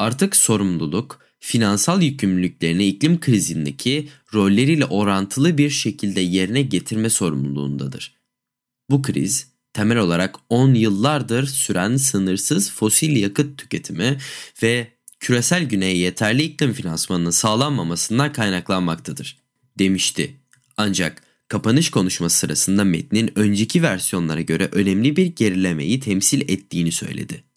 Artık 0.00 0.36
sorumluluk, 0.36 1.20
finansal 1.38 2.02
yükümlülüklerini 2.02 2.86
iklim 2.86 3.20
krizindeki 3.20 4.08
rolleriyle 4.34 4.84
orantılı 4.84 5.58
bir 5.58 5.70
şekilde 5.70 6.20
yerine 6.20 6.62
getirme 6.62 7.10
sorumluluğundadır. 7.10 8.14
Bu 8.90 9.02
kriz 9.02 9.48
temel 9.72 9.98
olarak 9.98 10.36
10 10.48 10.74
yıllardır 10.74 11.46
süren 11.46 11.96
sınırsız 11.96 12.70
fosil 12.70 13.16
yakıt 13.16 13.58
tüketimi 13.58 14.18
ve 14.62 14.88
küresel 15.20 15.64
güneye 15.64 15.96
yeterli 15.96 16.42
iklim 16.42 16.72
finansmanının 16.72 17.30
sağlanmamasından 17.30 18.32
kaynaklanmaktadır, 18.32 19.38
demişti. 19.78 20.36
Ancak 20.76 21.22
kapanış 21.48 21.90
konuşması 21.90 22.38
sırasında 22.38 22.84
metnin 22.84 23.38
önceki 23.38 23.82
versiyonlara 23.82 24.40
göre 24.40 24.68
önemli 24.72 25.16
bir 25.16 25.26
gerilemeyi 25.26 26.00
temsil 26.00 26.40
ettiğini 26.40 26.92
söyledi 26.92 27.49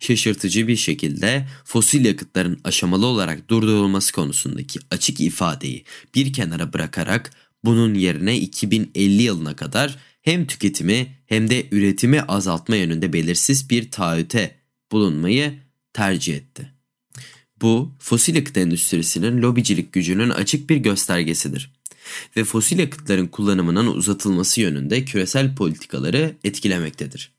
şaşırtıcı 0.00 0.68
bir 0.68 0.76
şekilde 0.76 1.46
fosil 1.64 2.04
yakıtların 2.04 2.60
aşamalı 2.64 3.06
olarak 3.06 3.50
durdurulması 3.50 4.12
konusundaki 4.12 4.80
açık 4.90 5.20
ifadeyi 5.20 5.84
bir 6.14 6.32
kenara 6.32 6.72
bırakarak 6.72 7.30
bunun 7.64 7.94
yerine 7.94 8.38
2050 8.38 9.22
yılına 9.22 9.56
kadar 9.56 9.98
hem 10.22 10.46
tüketimi 10.46 11.16
hem 11.26 11.50
de 11.50 11.66
üretimi 11.70 12.20
azaltma 12.20 12.76
yönünde 12.76 13.12
belirsiz 13.12 13.70
bir 13.70 13.90
taahhüte 13.90 14.54
bulunmayı 14.92 15.54
tercih 15.92 16.36
etti. 16.36 16.72
Bu 17.62 17.92
fosil 17.98 18.34
yakıt 18.34 18.56
endüstrisinin 18.56 19.42
lobicilik 19.42 19.92
gücünün 19.92 20.30
açık 20.30 20.70
bir 20.70 20.76
göstergesidir 20.76 21.72
ve 22.36 22.44
fosil 22.44 22.78
yakıtların 22.78 23.26
kullanımının 23.26 23.86
uzatılması 23.86 24.60
yönünde 24.60 25.04
küresel 25.04 25.54
politikaları 25.54 26.34
etkilemektedir. 26.44 27.35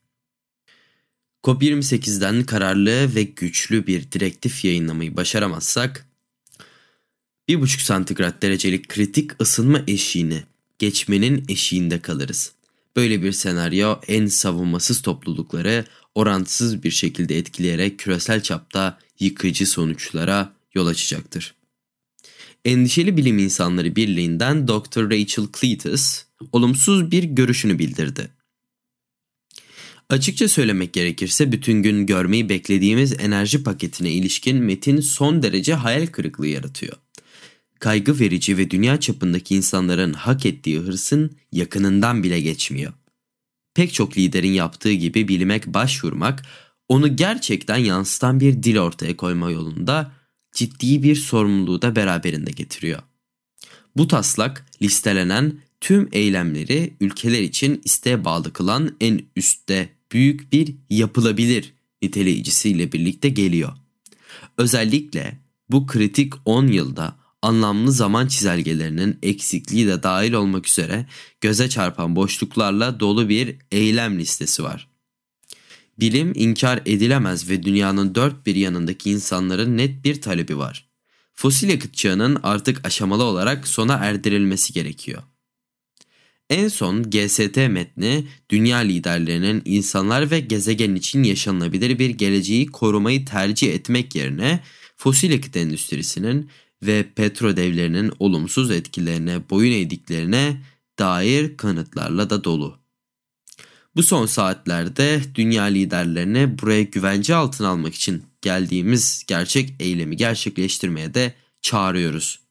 COP28'den 1.43 2.43
kararlı 2.43 3.15
ve 3.15 3.23
güçlü 3.23 3.87
bir 3.87 4.11
direktif 4.11 4.65
yayınlamayı 4.65 5.17
başaramazsak 5.17 6.07
1,5 7.49 7.83
santigrat 7.83 8.41
derecelik 8.41 8.87
kritik 8.87 9.41
ısınma 9.41 9.81
eşiğini 9.87 10.43
geçmenin 10.79 11.45
eşiğinde 11.49 12.01
kalırız. 12.01 12.51
Böyle 12.95 13.23
bir 13.23 13.31
senaryo 13.31 13.99
en 14.07 14.25
savunmasız 14.25 15.01
toplulukları 15.01 15.85
orantısız 16.15 16.83
bir 16.83 16.91
şekilde 16.91 17.37
etkileyerek 17.37 17.99
küresel 17.99 18.41
çapta 18.41 18.99
yıkıcı 19.19 19.67
sonuçlara 19.67 20.53
yol 20.75 20.87
açacaktır. 20.87 21.53
Endişeli 22.65 23.17
Bilim 23.17 23.37
İnsanları 23.37 23.95
Birliği'nden 23.95 24.67
Dr. 24.67 25.09
Rachel 25.11 25.45
Cletus 25.59 26.23
olumsuz 26.51 27.11
bir 27.11 27.23
görüşünü 27.23 27.79
bildirdi. 27.79 28.36
Açıkça 30.09 30.47
söylemek 30.47 30.93
gerekirse 30.93 31.51
bütün 31.51 31.83
gün 31.83 32.05
görmeyi 32.05 32.49
beklediğimiz 32.49 33.13
enerji 33.19 33.63
paketine 33.63 34.11
ilişkin 34.11 34.57
metin 34.57 34.99
son 34.99 35.43
derece 35.43 35.73
hayal 35.73 36.07
kırıklığı 36.07 36.47
yaratıyor. 36.47 36.93
Kaygı 37.79 38.19
verici 38.19 38.57
ve 38.57 38.71
dünya 38.71 38.99
çapındaki 38.99 39.55
insanların 39.55 40.13
hak 40.13 40.45
ettiği 40.45 40.79
hırsın 40.79 41.37
yakınından 41.51 42.23
bile 42.23 42.41
geçmiyor. 42.41 42.93
pek 43.73 43.93
çok 43.93 44.17
liderin 44.17 44.51
yaptığı 44.51 44.91
gibi 44.91 45.27
bilmek 45.27 45.67
başvurmak, 45.67 46.45
onu 46.89 47.15
gerçekten 47.15 47.77
yansıtan 47.77 48.39
bir 48.39 48.63
dil 48.63 48.77
ortaya 48.77 49.17
koyma 49.17 49.51
yolunda 49.51 50.11
ciddi 50.53 51.03
bir 51.03 51.15
sorumluluğu 51.15 51.81
da 51.81 51.95
beraberinde 51.95 52.51
getiriyor. 52.51 52.99
Bu 53.97 54.07
taslak 54.07 54.65
listelenen 54.81 55.59
tüm 55.81 56.09
eylemleri 56.11 56.93
ülkeler 56.99 57.41
için 57.41 57.81
isteğe 57.85 58.25
bağlı 58.25 58.53
kılan 58.53 58.95
en 59.01 59.21
üstte 59.35 59.96
büyük 60.11 60.51
bir 60.51 60.75
yapılabilir 60.89 61.73
niteleyicisiyle 62.01 62.91
birlikte 62.91 63.29
geliyor. 63.29 63.73
Özellikle 64.57 65.39
bu 65.69 65.87
kritik 65.87 66.33
10 66.45 66.67
yılda 66.67 67.15
anlamlı 67.41 67.91
zaman 67.91 68.27
çizelgelerinin 68.27 69.19
eksikliği 69.23 69.87
de 69.87 70.03
dahil 70.03 70.33
olmak 70.33 70.67
üzere 70.67 71.05
göze 71.41 71.69
çarpan 71.69 72.15
boşluklarla 72.15 72.99
dolu 72.99 73.29
bir 73.29 73.55
eylem 73.71 74.19
listesi 74.19 74.63
var. 74.63 74.87
Bilim 75.99 76.31
inkar 76.35 76.81
edilemez 76.85 77.49
ve 77.49 77.63
dünyanın 77.63 78.15
dört 78.15 78.45
bir 78.45 78.55
yanındaki 78.55 79.11
insanların 79.11 79.77
net 79.77 80.03
bir 80.03 80.21
talebi 80.21 80.57
var. 80.57 80.87
Fosil 81.33 81.69
yakıt 81.69 81.93
çağının 81.93 82.39
artık 82.43 82.85
aşamalı 82.85 83.23
olarak 83.23 83.67
sona 83.67 83.93
erdirilmesi 83.93 84.73
gerekiyor. 84.73 85.23
En 86.49 86.67
son 86.67 87.03
GST 87.03 87.57
metni 87.57 88.27
dünya 88.49 88.77
liderlerinin 88.77 89.61
insanlar 89.65 90.31
ve 90.31 90.39
gezegen 90.39 90.95
için 90.95 91.23
yaşanılabilir 91.23 91.99
bir 91.99 92.09
geleceği 92.09 92.65
korumayı 92.65 93.25
tercih 93.25 93.73
etmek 93.73 94.15
yerine 94.15 94.59
fosil 94.97 95.31
yakıt 95.31 95.57
endüstrisinin 95.57 96.49
ve 96.83 97.05
petro 97.15 97.57
devlerinin 97.57 98.11
olumsuz 98.19 98.71
etkilerine 98.71 99.49
boyun 99.49 99.71
eğdiklerine 99.71 100.61
dair 100.99 101.57
kanıtlarla 101.57 102.29
da 102.29 102.43
dolu. 102.43 102.79
Bu 103.95 104.03
son 104.03 104.25
saatlerde 104.25 105.21
dünya 105.35 105.63
liderlerine 105.63 106.59
buraya 106.59 106.83
güvence 106.83 107.35
altına 107.35 107.67
almak 107.67 107.95
için 107.95 108.23
geldiğimiz 108.41 109.23
gerçek 109.27 109.73
eylemi 109.79 110.17
gerçekleştirmeye 110.17 111.13
de 111.13 111.33
çağırıyoruz. 111.61 112.46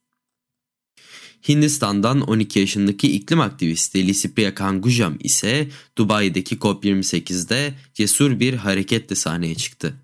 Hindistan'dan 1.49 2.21
12 2.21 2.59
yaşındaki 2.59 3.12
iklim 3.12 3.41
aktivisti 3.41 4.07
Lisipriya 4.07 4.55
Kangujam 4.55 5.17
ise 5.21 5.69
Dubai'deki 5.99 6.57
COP28'de 6.57 7.75
cesur 7.95 8.41
bir 8.41 8.55
hareketle 8.55 9.17
sahneye 9.17 9.55
çıktı. 9.55 9.95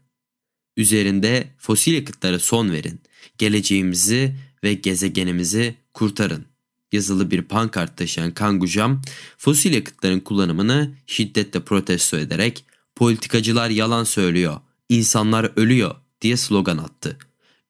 Üzerinde 0.77 1.47
fosil 1.59 1.93
yakıtlara 1.93 2.39
son 2.39 2.73
verin, 2.73 3.01
geleceğimizi 3.39 4.35
ve 4.65 4.75
gezegenimizi 4.75 5.75
kurtarın 5.95 6.45
yazılı 6.93 7.31
bir 7.31 7.43
pankart 7.43 7.97
taşıyan 7.97 8.31
Kangujam, 8.31 9.03
fosil 9.39 9.75
yakıtların 9.75 10.21
kullanımını 10.21 10.95
şiddetle 11.07 11.61
protesto 11.61 12.19
ederek 12.19 12.65
politikacılar 12.97 13.71
yalan 13.71 14.05
söylüyor, 14.05 14.61
insanlar 14.89 15.53
ölüyor 15.57 15.95
diye 16.21 16.37
slogan 16.37 16.79
attı. 16.79 17.19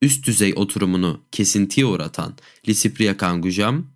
Üst 0.02 0.26
düzey 0.26 0.52
oturumunu 0.56 1.20
kesintiye 1.32 1.86
uğratan 1.86 2.34
Lisipriya 2.68 3.16
Kangujam, 3.16 3.86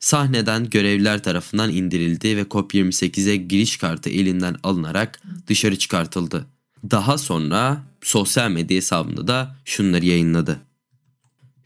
sahneden 0.00 0.70
görevliler 0.70 1.22
tarafından 1.22 1.72
indirildi 1.72 2.36
ve 2.36 2.42
COP28'e 2.42 3.36
giriş 3.36 3.76
kartı 3.76 4.10
elinden 4.10 4.56
alınarak 4.62 5.22
dışarı 5.46 5.78
çıkartıldı. 5.78 6.46
Daha 6.90 7.18
sonra 7.18 7.82
sosyal 8.02 8.50
medya 8.50 8.76
hesabında 8.76 9.28
da 9.28 9.56
şunları 9.64 10.06
yayınladı. 10.06 10.60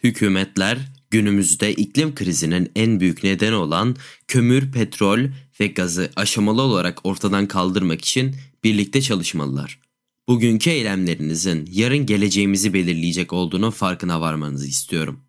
Hükümetler 0.03 0.79
günümüzde 1.11 1.75
iklim 1.75 2.14
krizinin 2.14 2.73
en 2.76 3.00
büyük 3.00 3.25
nedeni 3.25 3.55
olan 3.55 3.97
kömür, 4.29 4.73
petrol 4.73 5.21
ve 5.61 5.67
gazı 5.67 6.11
aşamalı 6.17 6.62
olarak 6.62 7.00
ortadan 7.05 7.47
kaldırmak 7.47 8.00
için 8.00 8.37
birlikte 8.64 9.03
çalışmalılar. 9.03 9.84
Bugünkü 10.28 10.71
eylemlerinizin 10.71 11.68
yarın 11.72 12.07
geleceğimizi 12.07 12.75
belirleyecek 12.75 13.33
olduğunu 13.33 13.70
farkına 13.70 14.20
varmanızı 14.20 14.66
istiyorum. 14.66 15.20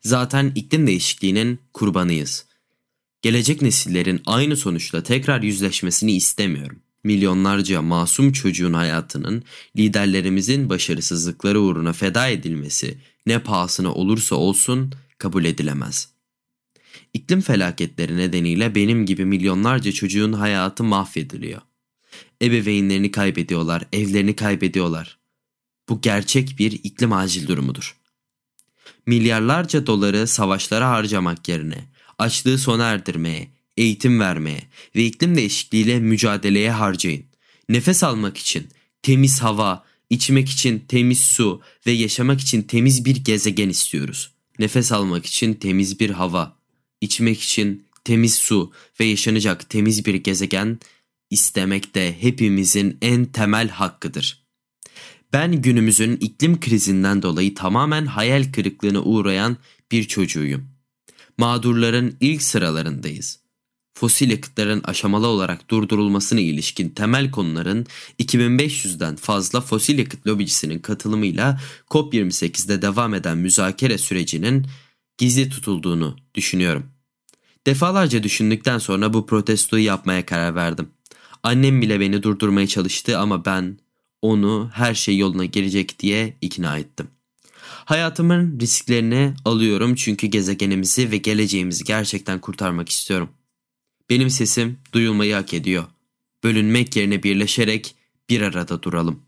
Zaten 0.00 0.52
iklim 0.54 0.86
değişikliğinin 0.86 1.60
kurbanıyız. 1.74 2.46
Gelecek 3.22 3.62
nesillerin 3.62 4.22
aynı 4.26 4.56
sonuçla 4.56 5.02
tekrar 5.02 5.42
yüzleşmesini 5.42 6.12
istemiyorum. 6.12 6.78
Milyonlarca 7.04 7.82
masum 7.82 8.32
çocuğun 8.32 8.72
hayatının 8.72 9.42
liderlerimizin 9.76 10.68
başarısızlıkları 10.70 11.60
uğruna 11.60 11.92
feda 11.92 12.28
edilmesi 12.28 12.98
ne 13.26 13.38
pahasına 13.38 13.94
olursa 13.94 14.36
olsun 14.36 14.92
kabul 15.18 15.44
edilemez. 15.44 16.08
İklim 17.14 17.40
felaketleri 17.40 18.16
nedeniyle 18.16 18.74
benim 18.74 19.06
gibi 19.06 19.24
milyonlarca 19.24 19.92
çocuğun 19.92 20.32
hayatı 20.32 20.84
mahvediliyor. 20.84 21.60
Ebeveynlerini 22.42 23.10
kaybediyorlar, 23.10 23.84
evlerini 23.92 24.36
kaybediyorlar. 24.36 25.18
Bu 25.88 26.00
gerçek 26.00 26.58
bir 26.58 26.72
iklim 26.72 27.12
acil 27.12 27.48
durumudur. 27.48 27.96
Milyarlarca 29.06 29.86
doları 29.86 30.26
savaşlara 30.26 30.90
harcamak 30.90 31.48
yerine 31.48 31.84
açlığı 32.18 32.58
sona 32.58 32.84
erdirmeye, 32.84 33.48
eğitim 33.76 34.20
vermeye 34.20 34.62
ve 34.96 35.04
iklim 35.04 35.36
değişikliğiyle 35.36 36.00
mücadeleye 36.00 36.70
harcayın. 36.70 37.24
Nefes 37.68 38.04
almak 38.04 38.36
için 38.36 38.68
temiz 39.02 39.42
hava, 39.42 39.84
içmek 40.10 40.48
için 40.48 40.84
temiz 40.88 41.20
su 41.20 41.60
ve 41.86 41.92
yaşamak 41.92 42.40
için 42.40 42.62
temiz 42.62 43.04
bir 43.04 43.16
gezegen 43.16 43.68
istiyoruz 43.68 44.30
nefes 44.60 44.92
almak 44.92 45.26
için 45.26 45.54
temiz 45.54 46.00
bir 46.00 46.10
hava, 46.10 46.56
içmek 47.00 47.40
için 47.40 47.84
temiz 48.04 48.34
su 48.34 48.72
ve 49.00 49.04
yaşanacak 49.04 49.70
temiz 49.70 50.06
bir 50.06 50.14
gezegen 50.14 50.78
istemek 51.30 51.94
de 51.94 52.22
hepimizin 52.22 52.98
en 53.02 53.24
temel 53.24 53.68
hakkıdır. 53.68 54.46
Ben 55.32 55.62
günümüzün 55.62 56.16
iklim 56.16 56.60
krizinden 56.60 57.22
dolayı 57.22 57.54
tamamen 57.54 58.06
hayal 58.06 58.52
kırıklığına 58.52 59.02
uğrayan 59.02 59.56
bir 59.92 60.04
çocuğuyum. 60.04 60.68
Mağdurların 61.38 62.16
ilk 62.20 62.42
sıralarındayız 62.42 63.40
fosil 64.00 64.30
yakıtların 64.30 64.82
aşamalı 64.84 65.26
olarak 65.26 65.70
durdurulmasına 65.70 66.40
ilişkin 66.40 66.88
temel 66.88 67.30
konuların 67.30 67.86
2500'den 68.18 69.16
fazla 69.16 69.60
fosil 69.60 69.98
yakıt 69.98 70.26
lobicisinin 70.26 70.78
katılımıyla 70.78 71.60
COP28'de 71.90 72.82
devam 72.82 73.14
eden 73.14 73.38
müzakere 73.38 73.98
sürecinin 73.98 74.66
gizli 75.18 75.48
tutulduğunu 75.48 76.16
düşünüyorum. 76.34 76.86
Defalarca 77.66 78.22
düşündükten 78.22 78.78
sonra 78.78 79.12
bu 79.12 79.26
protestoyu 79.26 79.84
yapmaya 79.84 80.26
karar 80.26 80.54
verdim. 80.54 80.88
Annem 81.42 81.82
bile 81.82 82.00
beni 82.00 82.22
durdurmaya 82.22 82.66
çalıştı 82.66 83.18
ama 83.18 83.44
ben 83.44 83.78
onu 84.22 84.70
her 84.74 84.94
şey 84.94 85.18
yoluna 85.18 85.44
girecek 85.44 85.98
diye 85.98 86.36
ikna 86.40 86.78
ettim. 86.78 87.08
Hayatımın 87.84 88.60
risklerini 88.60 89.34
alıyorum 89.44 89.94
çünkü 89.94 90.26
gezegenimizi 90.26 91.10
ve 91.10 91.16
geleceğimizi 91.16 91.84
gerçekten 91.84 92.40
kurtarmak 92.40 92.88
istiyorum. 92.88 93.28
Benim 94.10 94.30
sesim 94.30 94.78
duyulmayı 94.92 95.34
hak 95.34 95.54
ediyor. 95.54 95.84
Bölünmek 96.44 96.96
yerine 96.96 97.22
birleşerek 97.22 97.94
bir 98.28 98.40
arada 98.40 98.82
duralım. 98.82 99.22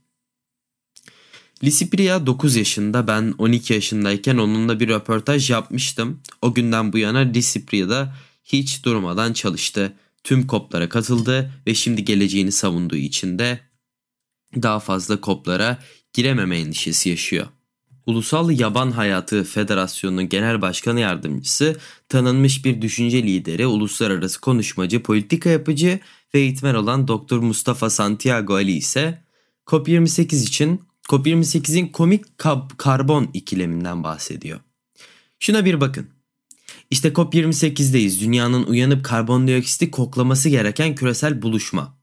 Lisipriya 1.65 2.27
9 2.27 2.57
yaşında 2.57 3.09
ben 3.09 3.35
12 3.39 3.73
yaşındayken 3.73 4.37
onunla 4.37 4.81
bir 4.81 4.89
röportaj 4.89 5.51
yapmıştım. 5.51 6.21
O 6.43 6.55
günden 6.55 6.93
bu 6.93 6.99
yana 6.99 7.19
Lisipriya'da 7.19 8.15
hiç 8.45 8.85
durmadan 8.85 9.33
çalıştı. 9.33 9.97
Tüm 10.25 10.47
koplara 10.47 10.89
katıldı 10.89 11.53
ve 11.67 11.75
şimdi 11.75 12.05
geleceğini 12.05 12.53
savunduğu 12.53 12.97
için 12.97 13.39
de 13.39 13.61
daha 14.63 14.81
fazla 14.81 15.21
koplara 15.21 15.79
girememe 16.13 16.59
endişesi 16.59 17.09
yaşıyor. 17.09 17.47
Ulusal 18.07 18.51
Yaban 18.51 18.91
Hayatı 18.91 19.45
Federasyonu'nun 19.45 20.29
genel 20.29 20.63
başkanı 20.63 21.01
yardımcısı, 21.01 21.77
tanınmış 22.09 22.65
bir 22.65 22.83
düşünce 22.83 23.23
lideri, 23.23 23.67
uluslararası 23.67 24.41
konuşmacı, 24.41 25.03
politika 25.03 25.51
yapıcı 25.51 26.01
ve 26.35 26.41
eğitmen 26.41 26.75
olan 26.75 27.09
Dr. 27.09 27.37
Mustafa 27.37 27.91
Santiago 27.91 28.55
Ali 28.55 28.73
ise 28.73 29.25
COP28 29.67 30.43
için 30.43 30.81
COP28'in 31.09 31.89
komik 31.89 32.25
karbon 32.79 33.31
ikileminden 33.35 34.05
bahsediyor. 34.05 34.61
Şuna 35.39 35.65
bir 35.65 35.81
bakın. 35.81 36.12
İşte 36.93 37.09
COP28'deyiz. 37.09 38.21
Dünyanın 38.21 38.65
uyanıp 38.65 39.05
karbondioksiti 39.05 39.91
koklaması 39.91 40.49
gereken 40.49 40.95
küresel 40.95 41.43
buluşma. 41.43 41.99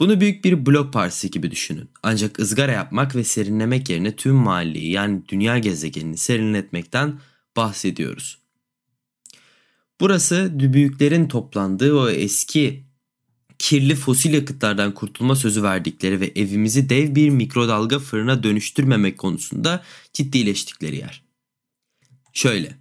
Bunu 0.00 0.20
büyük 0.20 0.44
bir 0.44 0.66
blok 0.66 0.92
partisi 0.92 1.30
gibi 1.30 1.50
düşünün. 1.50 1.90
Ancak 2.02 2.38
ızgara 2.38 2.72
yapmak 2.72 3.16
ve 3.16 3.24
serinlemek 3.24 3.90
yerine 3.90 4.16
tüm 4.16 4.34
mahalleyi 4.34 4.90
yani 4.90 5.22
dünya 5.28 5.58
gezegenini 5.58 6.16
serinletmekten 6.16 7.20
bahsediyoruz. 7.56 8.38
Burası 10.00 10.50
büyüklerin 10.52 11.28
toplandığı 11.28 11.94
o 11.94 12.08
eski 12.08 12.84
kirli 13.58 13.94
fosil 13.94 14.34
yakıtlardan 14.34 14.94
kurtulma 14.94 15.36
sözü 15.36 15.62
verdikleri 15.62 16.20
ve 16.20 16.32
evimizi 16.36 16.88
dev 16.88 17.14
bir 17.14 17.30
mikrodalga 17.30 17.98
fırına 17.98 18.42
dönüştürmemek 18.42 19.18
konusunda 19.18 19.82
ciddileştikleri 20.12 20.96
yer. 20.96 21.22
Şöyle, 22.32 22.80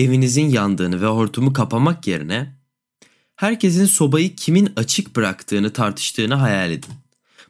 evinizin 0.00 0.48
yandığını 0.48 1.02
ve 1.02 1.06
hortumu 1.06 1.52
kapamak 1.52 2.06
yerine 2.06 2.60
Herkesin 3.40 3.86
sobayı 3.86 4.36
kimin 4.36 4.72
açık 4.76 5.16
bıraktığını 5.16 5.72
tartıştığını 5.72 6.34
hayal 6.34 6.72
edin. 6.72 6.90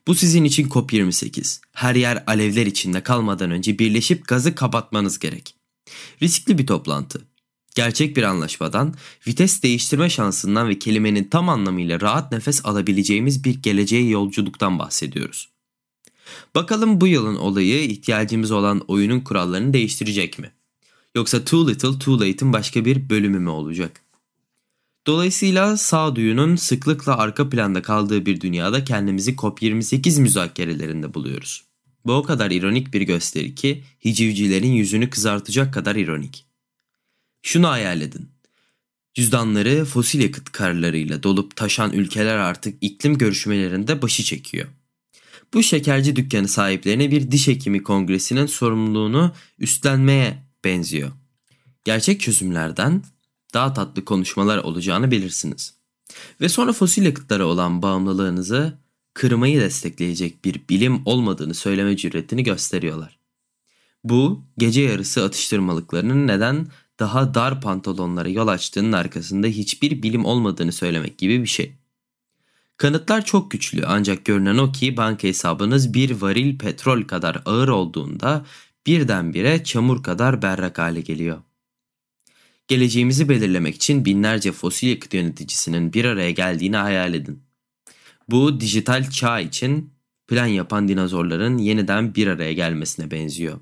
Bu 0.07 0.15
sizin 0.15 0.45
için 0.45 0.69
COP28. 0.69 1.61
Her 1.73 1.95
yer 1.95 2.25
alevler 2.27 2.67
içinde 2.67 3.03
kalmadan 3.03 3.51
önce 3.51 3.79
birleşip 3.79 4.29
gazı 4.29 4.55
kapatmanız 4.55 5.19
gerek. 5.19 5.55
Riskli 6.23 6.59
bir 6.59 6.67
toplantı. 6.67 7.21
Gerçek 7.75 8.17
bir 8.17 8.23
anlaşmadan, 8.23 8.95
vites 9.27 9.63
değiştirme 9.63 10.11
şansından 10.11 10.69
ve 10.69 10.79
kelimenin 10.79 11.25
tam 11.25 11.49
anlamıyla 11.49 12.01
rahat 12.01 12.33
nefes 12.33 12.67
alabileceğimiz 12.67 13.45
bir 13.45 13.55
geleceğe 13.55 14.09
yolculuktan 14.09 14.79
bahsediyoruz. 14.79 15.49
Bakalım 16.55 17.01
bu 17.01 17.07
yılın 17.07 17.37
olayı 17.37 17.85
ihtiyacımız 17.85 18.51
olan 18.51 18.81
oyunun 18.89 19.21
kurallarını 19.21 19.73
değiştirecek 19.73 20.39
mi? 20.39 20.53
Yoksa 21.17 21.45
Too 21.45 21.69
Little 21.69 21.99
Too 21.99 22.21
Late'in 22.21 22.53
başka 22.53 22.85
bir 22.85 23.11
bölümü 23.11 23.39
mü 23.39 23.51
olacak? 23.51 24.01
Dolayısıyla 25.07 25.77
sağduyunun 25.77 26.57
sıklıkla 26.57 27.19
arka 27.19 27.49
planda 27.49 27.83
kaldığı 27.83 28.27
bir 28.27 28.41
dünyada 28.41 28.85
kendimizi 28.85 29.35
COP28 29.35 30.21
müzakerelerinde 30.21 31.15
buluyoruz. 31.15 31.65
Bu 32.07 32.13
o 32.13 32.23
kadar 32.23 32.51
ironik 32.51 32.95
bir 32.95 33.03
gösteri 33.03 33.55
ki 33.55 33.85
hicivcilerin 34.05 34.73
yüzünü 34.73 35.11
kızartacak 35.11 35.75
kadar 35.75 35.97
ironik. 35.97 36.47
Şunu 37.43 37.69
hayal 37.69 38.01
edin. 38.01 38.29
Cüzdanları 39.15 39.85
fosil 39.85 40.21
yakıt 40.21 40.53
karlarıyla 40.53 41.23
dolup 41.23 41.57
taşan 41.57 41.93
ülkeler 41.93 42.37
artık 42.37 42.79
iklim 42.81 43.19
görüşmelerinde 43.19 44.03
başı 44.03 44.23
çekiyor. 44.23 44.69
Bu 45.55 45.63
şekerci 45.63 46.17
dükkanı 46.17 46.49
sahiplerine 46.49 47.11
bir 47.11 47.31
diş 47.31 47.49
hekimi 47.49 47.83
kongresinin 47.83 48.47
sorumluluğunu 48.47 49.33
üstlenmeye 49.59 50.50
benziyor. 50.65 51.13
Gerçek 51.85 52.21
çözümlerden 52.21 53.03
daha 53.55 53.75
tatlı 53.75 54.05
konuşmalar 54.05 54.59
olacağını 54.59 55.11
bilirsiniz. 55.11 55.75
Ve 56.41 56.49
sonra 56.49 56.73
fosil 56.73 57.03
yakıtlara 57.03 57.47
olan 57.47 57.83
bağımlılığınızı 57.83 58.79
kırmayı 59.15 59.61
destekleyecek 59.61 60.45
bir 60.45 60.69
bilim 60.69 61.03
olmadığını 61.05 61.55
söyleme 61.55 61.97
cüretini 61.97 62.45
gösteriyorlar. 62.45 63.19
Bu 64.05 64.45
gece 64.59 64.81
yarısı 64.81 65.25
atıştırmalıklarının 65.25 66.27
neden 66.27 66.67
daha 67.01 67.35
dar 67.35 67.61
pantolonlara 67.61 68.29
yol 68.29 68.49
açtığının 68.49 68.93
arkasında 68.93 69.47
hiçbir 69.47 70.03
bilim 70.03 70.25
olmadığını 70.25 70.73
söylemek 70.73 71.19
gibi 71.19 71.43
bir 71.43 71.49
şey. 71.49 71.75
Kanıtlar 72.77 73.25
çok 73.25 73.51
güçlü 73.51 73.87
ancak 73.87 74.25
görünen 74.25 74.59
o 74.59 74.73
ki 74.73 74.97
banka 74.97 75.29
hesabınız 75.29 75.95
bir 75.95 76.11
varil 76.11 76.59
petrol 76.59 77.03
kadar 77.03 77.43
ağır 77.45 77.69
olduğunda 77.69 78.45
birdenbire 78.87 79.65
çamur 79.65 80.03
kadar 80.03 80.43
berrak 80.43 80.79
hale 80.79 81.01
geliyor. 81.01 81.43
Geleceğimizi 82.69 83.29
belirlemek 83.29 83.75
için 83.75 84.05
binlerce 84.05 84.53
fosil 84.53 84.89
yakıt 84.89 85.15
yöneticisinin 85.15 85.93
bir 85.93 86.05
araya 86.05 86.31
geldiğini 86.31 86.77
hayal 86.77 87.15
edin. 87.15 87.43
Bu 88.29 88.61
dijital 88.61 89.11
çağ 89.11 89.41
için 89.41 89.93
plan 90.29 90.47
yapan 90.47 90.89
dinozorların 90.89 91.59
yeniden 91.59 92.15
bir 92.15 92.27
araya 92.27 92.53
gelmesine 92.53 93.11
benziyor. 93.11 93.61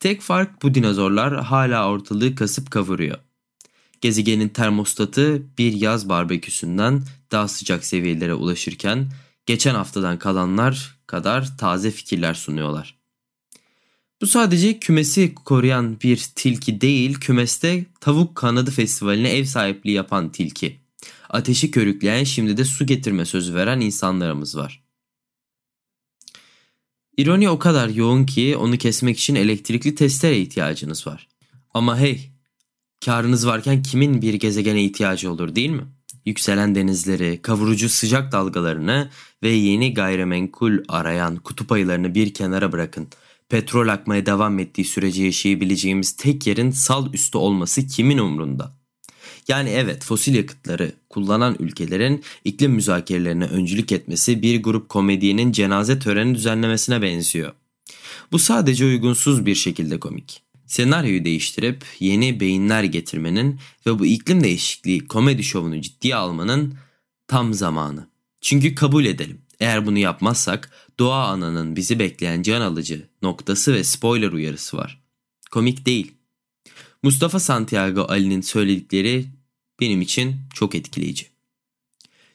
Tek 0.00 0.20
fark 0.20 0.62
bu 0.62 0.74
dinozorlar 0.74 1.42
hala 1.44 1.88
ortalığı 1.88 2.34
kasıp 2.34 2.70
kavuruyor. 2.70 3.18
Gezegenin 4.00 4.48
termostatı 4.48 5.42
bir 5.58 5.72
yaz 5.72 6.08
barbeküsünden 6.08 7.02
daha 7.32 7.48
sıcak 7.48 7.84
seviyelere 7.84 8.34
ulaşırken 8.34 9.08
geçen 9.46 9.74
haftadan 9.74 10.18
kalanlar 10.18 10.98
kadar 11.06 11.58
taze 11.58 11.90
fikirler 11.90 12.34
sunuyorlar. 12.34 13.01
Bu 14.22 14.26
sadece 14.26 14.78
kümesi 14.78 15.34
koruyan 15.34 16.00
bir 16.00 16.26
tilki 16.34 16.80
değil, 16.80 17.14
kümeste 17.14 17.84
tavuk 18.00 18.34
kanadı 18.34 18.70
festivaline 18.70 19.30
ev 19.30 19.44
sahipliği 19.44 19.92
yapan 19.92 20.32
tilki. 20.32 20.80
Ateşi 21.30 21.70
körükleyen 21.70 22.24
şimdi 22.24 22.56
de 22.56 22.64
su 22.64 22.86
getirme 22.86 23.24
sözü 23.24 23.54
veren 23.54 23.80
insanlarımız 23.80 24.56
var. 24.56 24.82
İroni 27.16 27.48
o 27.50 27.58
kadar 27.58 27.88
yoğun 27.88 28.26
ki 28.26 28.56
onu 28.56 28.78
kesmek 28.78 29.18
için 29.18 29.34
elektrikli 29.34 29.94
testere 29.94 30.38
ihtiyacınız 30.38 31.06
var. 31.06 31.28
Ama 31.74 31.98
hey, 31.98 32.30
karınız 33.04 33.46
varken 33.46 33.82
kimin 33.82 34.22
bir 34.22 34.34
gezegene 34.34 34.84
ihtiyacı 34.84 35.32
olur 35.32 35.54
değil 35.54 35.70
mi? 35.70 35.84
Yükselen 36.26 36.74
denizleri, 36.74 37.42
kavurucu 37.42 37.88
sıcak 37.88 38.32
dalgalarını 38.32 39.10
ve 39.42 39.50
yeni 39.50 39.94
gayrimenkul 39.94 40.78
arayan 40.88 41.36
kutup 41.36 41.72
ayılarını 41.72 42.14
bir 42.14 42.34
kenara 42.34 42.72
bırakın. 42.72 43.08
Petrol 43.52 43.88
akmaya 43.88 44.26
devam 44.26 44.58
ettiği 44.58 44.84
sürece 44.84 45.24
yaşayabileceğimiz 45.24 46.12
tek 46.12 46.46
yerin 46.46 46.70
sal 46.70 47.12
üstü 47.12 47.38
olması 47.38 47.86
kimin 47.86 48.18
umrunda? 48.18 48.72
Yani 49.48 49.70
evet 49.70 50.04
fosil 50.04 50.34
yakıtları 50.34 50.92
kullanan 51.10 51.56
ülkelerin 51.58 52.22
iklim 52.44 52.72
müzakerelerine 52.72 53.44
öncülük 53.44 53.92
etmesi 53.92 54.42
bir 54.42 54.62
grup 54.62 54.88
komedyenin 54.88 55.52
cenaze 55.52 55.98
töreni 55.98 56.34
düzenlemesine 56.34 57.02
benziyor. 57.02 57.52
Bu 58.32 58.38
sadece 58.38 58.84
uygunsuz 58.84 59.46
bir 59.46 59.54
şekilde 59.54 60.00
komik. 60.00 60.42
Senaryoyu 60.66 61.24
değiştirip 61.24 61.84
yeni 62.00 62.40
beyinler 62.40 62.84
getirmenin 62.84 63.60
ve 63.86 63.98
bu 63.98 64.06
iklim 64.06 64.44
değişikliği 64.44 65.06
komedi 65.06 65.44
şovunu 65.44 65.80
ciddiye 65.80 66.14
almanın 66.14 66.74
tam 67.26 67.54
zamanı. 67.54 68.08
Çünkü 68.40 68.74
kabul 68.74 69.04
edelim. 69.04 69.42
Eğer 69.60 69.86
bunu 69.86 69.98
yapmazsak 69.98 70.70
doğa 71.02 71.26
ananın 71.28 71.76
bizi 71.76 71.98
bekleyen 71.98 72.42
can 72.42 72.60
alıcı 72.60 73.08
noktası 73.22 73.74
ve 73.74 73.84
spoiler 73.84 74.32
uyarısı 74.32 74.76
var. 74.76 75.02
Komik 75.50 75.86
değil. 75.86 76.12
Mustafa 77.02 77.40
Santiago 77.40 78.02
Ali'nin 78.08 78.40
söyledikleri 78.40 79.26
benim 79.80 80.00
için 80.00 80.36
çok 80.54 80.74
etkileyici. 80.74 81.26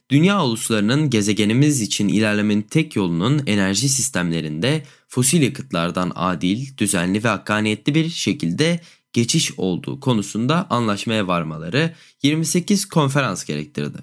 Dünya 0.09 0.43
uluslarının 0.43 1.09
gezegenimiz 1.09 1.81
için 1.81 2.07
ilerlemenin 2.07 2.61
tek 2.61 2.95
yolunun 2.95 3.43
enerji 3.45 3.89
sistemlerinde 3.89 4.83
fosil 5.07 5.41
yakıtlardan 5.41 6.11
adil, 6.15 6.77
düzenli 6.77 7.23
ve 7.23 7.27
hakkaniyetli 7.27 7.95
bir 7.95 8.09
şekilde 8.09 8.81
geçiş 9.13 9.51
olduğu 9.59 9.99
konusunda 9.99 10.67
anlaşmaya 10.69 11.27
varmaları 11.27 11.93
28 12.23 12.85
konferans 12.85 13.45
gerektirdi. 13.45 13.97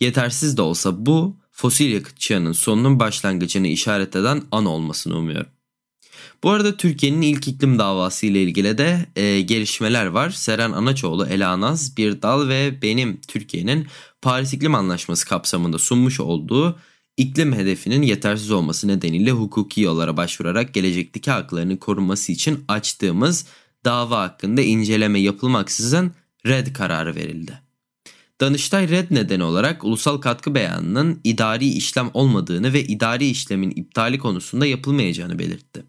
Yetersiz 0.00 0.56
de 0.56 0.62
olsa 0.62 1.06
bu 1.06 1.41
fosil 1.52 1.92
yakıt 1.92 2.20
çağının 2.20 2.52
sonunun 2.52 3.00
başlangıcını 3.00 3.66
işaret 3.66 4.16
eden 4.16 4.42
an 4.50 4.66
olmasını 4.66 5.16
umuyorum. 5.18 5.50
Bu 6.42 6.50
arada 6.50 6.76
Türkiye'nin 6.76 7.22
ilk 7.22 7.48
iklim 7.48 7.78
davası 7.78 8.26
ile 8.26 8.42
ilgili 8.42 8.78
de 8.78 9.06
e, 9.16 9.40
gelişmeler 9.40 10.06
var. 10.06 10.30
Seren 10.30 10.72
Anaçoğlu, 10.72 11.26
Elanaz, 11.26 11.96
Birdal 11.96 12.48
ve 12.48 12.82
benim 12.82 13.20
Türkiye'nin 13.20 13.86
Paris 14.22 14.52
İklim 14.54 14.74
Anlaşması 14.74 15.28
kapsamında 15.28 15.78
sunmuş 15.78 16.20
olduğu 16.20 16.78
iklim 17.16 17.52
hedefinin 17.52 18.02
yetersiz 18.02 18.50
olması 18.50 18.88
nedeniyle 18.88 19.30
hukuki 19.30 19.80
yollara 19.80 20.16
başvurarak 20.16 20.74
gelecekteki 20.74 21.30
haklarının 21.30 21.76
korunması 21.76 22.32
için 22.32 22.64
açtığımız 22.68 23.46
dava 23.84 24.20
hakkında 24.20 24.62
inceleme 24.62 25.20
yapılmaksızın 25.20 26.12
red 26.46 26.74
kararı 26.74 27.14
verildi. 27.14 27.61
Danıştay 28.40 28.88
red 28.88 29.10
nedeni 29.10 29.44
olarak 29.44 29.84
ulusal 29.84 30.18
katkı 30.18 30.54
beyanının 30.54 31.20
idari 31.24 31.68
işlem 31.68 32.10
olmadığını 32.14 32.72
ve 32.72 32.84
idari 32.84 33.26
işlemin 33.26 33.70
iptali 33.70 34.18
konusunda 34.18 34.66
yapılmayacağını 34.66 35.38
belirtti. 35.38 35.84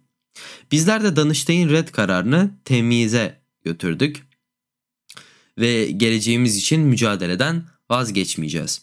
Bizler 0.71 1.03
de 1.03 1.15
Danıştay'ın 1.15 1.69
red 1.69 1.87
kararını 1.87 2.51
temize 2.65 3.41
götürdük 3.65 4.27
ve 5.57 5.91
geleceğimiz 5.91 6.57
için 6.57 6.81
mücadeleden 6.81 7.65
vazgeçmeyeceğiz. 7.89 8.81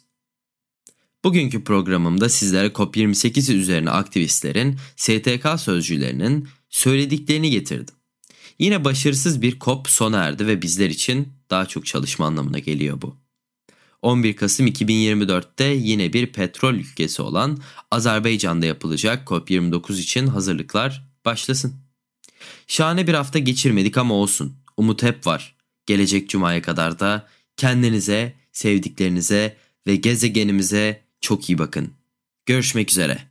Bugünkü 1.24 1.64
programımda 1.64 2.28
sizlere 2.28 2.66
COP28 2.66 3.52
üzerine 3.52 3.90
aktivistlerin, 3.90 4.78
STK 4.96 5.60
sözcülerinin 5.60 6.48
söylediklerini 6.68 7.50
getirdim. 7.50 7.94
Yine 8.58 8.84
başarısız 8.84 9.42
bir 9.42 9.58
COP 9.58 9.88
sona 9.88 10.18
erdi 10.18 10.46
ve 10.46 10.62
bizler 10.62 10.90
için 10.90 11.28
daha 11.50 11.66
çok 11.66 11.86
çalışma 11.86 12.26
anlamına 12.26 12.58
geliyor 12.58 13.02
bu. 13.02 13.19
11 14.02 14.36
Kasım 14.36 14.66
2024'te 14.66 15.64
yine 15.64 16.12
bir 16.12 16.26
petrol 16.26 16.74
ülkesi 16.74 17.22
olan 17.22 17.58
Azerbaycan'da 17.90 18.66
yapılacak 18.66 19.28
COP29 19.28 20.00
için 20.00 20.26
hazırlıklar 20.26 21.04
başlasın. 21.24 21.74
Şahane 22.66 23.06
bir 23.06 23.14
hafta 23.14 23.38
geçirmedik 23.38 23.98
ama 23.98 24.14
olsun. 24.14 24.56
Umut 24.76 25.02
hep 25.02 25.26
var. 25.26 25.56
Gelecek 25.86 26.28
cumaya 26.28 26.62
kadar 26.62 26.98
da 26.98 27.28
kendinize, 27.56 28.34
sevdiklerinize 28.52 29.56
ve 29.86 29.96
gezegenimize 29.96 31.02
çok 31.20 31.50
iyi 31.50 31.58
bakın. 31.58 31.92
Görüşmek 32.46 32.90
üzere. 32.90 33.29